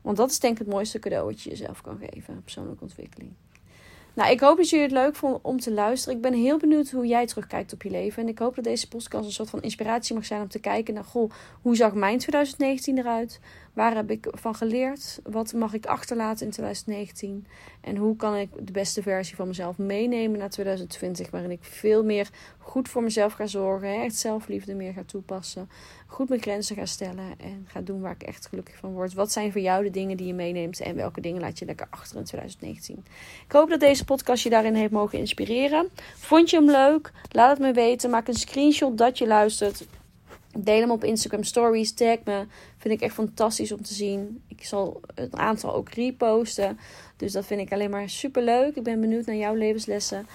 Want 0.00 0.16
dat 0.16 0.30
is 0.30 0.40
denk 0.40 0.52
ik 0.52 0.58
het 0.58 0.74
mooiste 0.74 0.98
cadeau 0.98 1.26
wat 1.26 1.42
je 1.42 1.50
jezelf 1.50 1.80
kan 1.80 1.98
geven. 1.98 2.42
Persoonlijke 2.42 2.82
ontwikkeling. 2.82 3.32
Nou, 4.16 4.30
ik 4.30 4.40
hoop 4.40 4.56
dat 4.56 4.68
jullie 4.68 4.84
het 4.84 4.94
leuk 4.94 5.16
vonden 5.16 5.44
om 5.44 5.60
te 5.60 5.72
luisteren. 5.72 6.16
Ik 6.16 6.22
ben 6.22 6.32
heel 6.32 6.58
benieuwd 6.58 6.90
hoe 6.90 7.06
jij 7.06 7.26
terugkijkt 7.26 7.72
op 7.72 7.82
je 7.82 7.90
leven. 7.90 8.22
En 8.22 8.28
ik 8.28 8.38
hoop 8.38 8.54
dat 8.54 8.64
deze 8.64 8.88
podcast 8.88 9.26
een 9.26 9.32
soort 9.32 9.50
van 9.50 9.62
inspiratie 9.62 10.14
mag 10.14 10.24
zijn 10.24 10.40
om 10.40 10.48
te 10.48 10.58
kijken 10.58 10.94
naar, 10.94 11.04
goh, 11.04 11.30
hoe 11.62 11.76
zag 11.76 11.94
mijn 11.94 12.18
2019 12.18 12.98
eruit? 12.98 13.40
Waar 13.76 13.94
heb 13.94 14.10
ik 14.10 14.26
van 14.30 14.54
geleerd? 14.54 15.20
Wat 15.22 15.52
mag 15.52 15.74
ik 15.74 15.86
achterlaten 15.86 16.46
in 16.46 16.52
2019? 16.52 17.46
En 17.80 17.96
hoe 17.96 18.16
kan 18.16 18.36
ik 18.36 18.48
de 18.60 18.72
beste 18.72 19.02
versie 19.02 19.36
van 19.36 19.46
mezelf 19.46 19.78
meenemen 19.78 20.38
naar 20.38 20.50
2020, 20.50 21.30
waarin 21.30 21.50
ik 21.50 21.64
veel 21.64 22.04
meer 22.04 22.28
goed 22.58 22.88
voor 22.88 23.02
mezelf 23.02 23.32
ga 23.32 23.46
zorgen, 23.46 24.02
echt 24.02 24.14
zelfliefde 24.14 24.74
meer 24.74 24.92
ga 24.92 25.02
toepassen, 25.06 25.68
goed 26.06 26.28
mijn 26.28 26.40
grenzen 26.40 26.76
ga 26.76 26.86
stellen 26.86 27.38
en 27.38 27.64
ga 27.66 27.80
doen 27.80 28.00
waar 28.00 28.12
ik 28.12 28.22
echt 28.22 28.46
gelukkig 28.46 28.76
van 28.76 28.92
word. 28.92 29.14
Wat 29.14 29.32
zijn 29.32 29.52
voor 29.52 29.60
jou 29.60 29.84
de 29.84 29.90
dingen 29.90 30.16
die 30.16 30.26
je 30.26 30.34
meeneemt 30.34 30.80
en 30.80 30.96
welke 30.96 31.20
dingen 31.20 31.40
laat 31.40 31.58
je 31.58 31.64
lekker 31.64 31.86
achter 31.90 32.16
in 32.16 32.24
2019? 32.24 33.04
Ik 33.46 33.52
hoop 33.52 33.68
dat 33.68 33.80
deze 33.80 34.04
podcast 34.04 34.42
je 34.42 34.50
daarin 34.50 34.74
heeft 34.74 34.92
mogen 34.92 35.18
inspireren. 35.18 35.88
Vond 36.14 36.50
je 36.50 36.56
hem 36.56 36.70
leuk? 36.70 37.12
Laat 37.30 37.50
het 37.50 37.66
me 37.66 37.72
weten. 37.72 38.10
Maak 38.10 38.28
een 38.28 38.34
screenshot 38.34 38.98
dat 38.98 39.18
je 39.18 39.26
luistert. 39.26 39.86
Deel 40.64 40.80
hem 40.80 40.90
op 40.90 41.04
Instagram 41.04 41.42
Stories. 41.42 41.92
Tag 41.92 42.18
me. 42.24 42.46
Vind 42.76 42.94
ik 42.94 43.00
echt 43.00 43.14
fantastisch 43.14 43.72
om 43.72 43.82
te 43.82 43.94
zien. 43.94 44.42
Ik 44.48 44.64
zal 44.64 45.00
een 45.14 45.36
aantal 45.36 45.74
ook 45.74 45.88
reposten. 45.88 46.78
Dus 47.16 47.32
dat 47.32 47.46
vind 47.46 47.60
ik 47.60 47.72
alleen 47.72 47.90
maar 47.90 48.08
super 48.08 48.42
leuk. 48.42 48.76
Ik 48.76 48.82
ben 48.82 49.00
benieuwd 49.00 49.26
naar 49.26 49.36
jouw 49.36 49.54
levenslessen. 49.54 50.26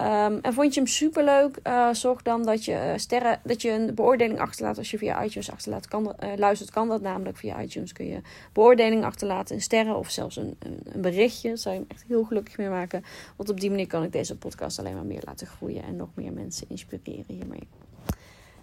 Um, 0.00 0.38
en 0.42 0.52
vond 0.52 0.74
je 0.74 0.80
hem 0.80 0.88
super 0.88 1.24
leuk? 1.24 1.58
Uh, 1.66 1.92
zorg 1.92 2.22
dan 2.22 2.44
dat 2.44 2.64
je, 2.64 2.72
uh, 2.72 2.92
sterren, 2.96 3.40
dat 3.44 3.62
je 3.62 3.70
een 3.70 3.94
beoordeling 3.94 4.40
achterlaat 4.40 4.78
als 4.78 4.90
je 4.90 4.98
via 4.98 5.24
iTunes 5.24 5.50
achterlaat. 5.50 5.88
Kan, 5.88 6.14
uh, 6.24 6.28
luistert, 6.36 6.70
kan 6.70 6.88
dat 6.88 7.00
namelijk 7.00 7.36
via 7.36 7.62
iTunes. 7.62 7.92
Kun 7.92 8.06
je 8.06 8.20
beoordeling 8.52 9.04
achterlaten 9.04 9.54
in 9.54 9.62
sterren 9.62 9.96
of 9.96 10.10
zelfs 10.10 10.36
een, 10.36 10.56
een, 10.58 11.00
berichtje. 11.00 11.56
Zou 11.56 11.74
je 11.74 11.80
me 11.80 11.86
echt 11.88 12.04
heel 12.08 12.24
gelukkig 12.24 12.56
mee 12.58 12.68
maken. 12.68 13.04
Want 13.36 13.48
op 13.48 13.60
die 13.60 13.70
manier 13.70 13.86
kan 13.86 14.02
ik 14.02 14.12
deze 14.12 14.36
podcast 14.36 14.78
alleen 14.78 14.94
maar 14.94 15.04
meer 15.04 15.22
laten 15.24 15.46
groeien 15.46 15.82
en 15.82 15.96
nog 15.96 16.08
meer 16.14 16.32
mensen 16.32 16.66
inspireren 16.68 17.24
hiermee. 17.26 17.68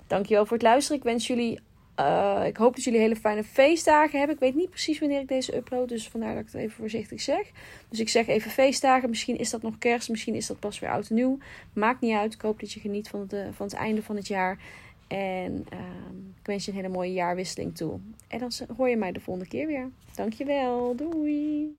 Dankjewel 0.07 0.45
voor 0.45 0.57
het 0.57 0.65
luisteren. 0.65 0.97
Ik 0.97 1.03
wens 1.03 1.27
jullie 1.27 1.59
uh, 1.99 2.41
ik 2.45 2.57
hoop 2.57 2.75
dat 2.75 2.83
jullie 2.83 2.99
hele 2.99 3.15
fijne 3.15 3.43
feestdagen 3.43 4.17
hebben. 4.17 4.35
Ik 4.35 4.41
weet 4.41 4.55
niet 4.55 4.69
precies 4.69 4.99
wanneer 4.99 5.19
ik 5.19 5.27
deze 5.27 5.55
upload, 5.55 5.89
dus 5.89 6.07
vandaar 6.07 6.33
dat 6.33 6.43
ik 6.43 6.51
het 6.51 6.61
even 6.61 6.75
voorzichtig 6.75 7.21
zeg. 7.21 7.51
Dus 7.89 7.99
ik 7.99 8.09
zeg 8.09 8.27
even 8.27 8.51
feestdagen. 8.51 9.09
Misschien 9.09 9.37
is 9.37 9.49
dat 9.49 9.61
nog 9.61 9.77
kerst, 9.77 10.09
misschien 10.09 10.35
is 10.35 10.47
dat 10.47 10.59
pas 10.59 10.79
weer 10.79 10.89
oud 10.89 11.09
en 11.09 11.15
nieuw. 11.15 11.37
Maakt 11.73 12.01
niet 12.01 12.15
uit. 12.15 12.33
Ik 12.33 12.41
hoop 12.41 12.59
dat 12.59 12.71
je 12.71 12.79
geniet 12.79 13.07
van 13.07 13.19
het, 13.19 13.55
van 13.55 13.65
het 13.65 13.75
einde 13.75 14.03
van 14.03 14.15
het 14.15 14.27
jaar. 14.27 14.59
En 15.07 15.65
uh, 15.73 15.79
ik 16.39 16.45
wens 16.45 16.65
je 16.65 16.71
een 16.71 16.77
hele 16.77 16.89
mooie 16.89 17.13
jaarwisseling 17.13 17.75
toe. 17.75 17.99
En 18.27 18.39
dan 18.39 18.51
hoor 18.77 18.89
je 18.89 18.97
mij 18.97 19.11
de 19.11 19.19
volgende 19.19 19.49
keer 19.49 19.67
weer. 19.67 19.89
Dankjewel. 20.15 20.95
Doei. 20.95 21.73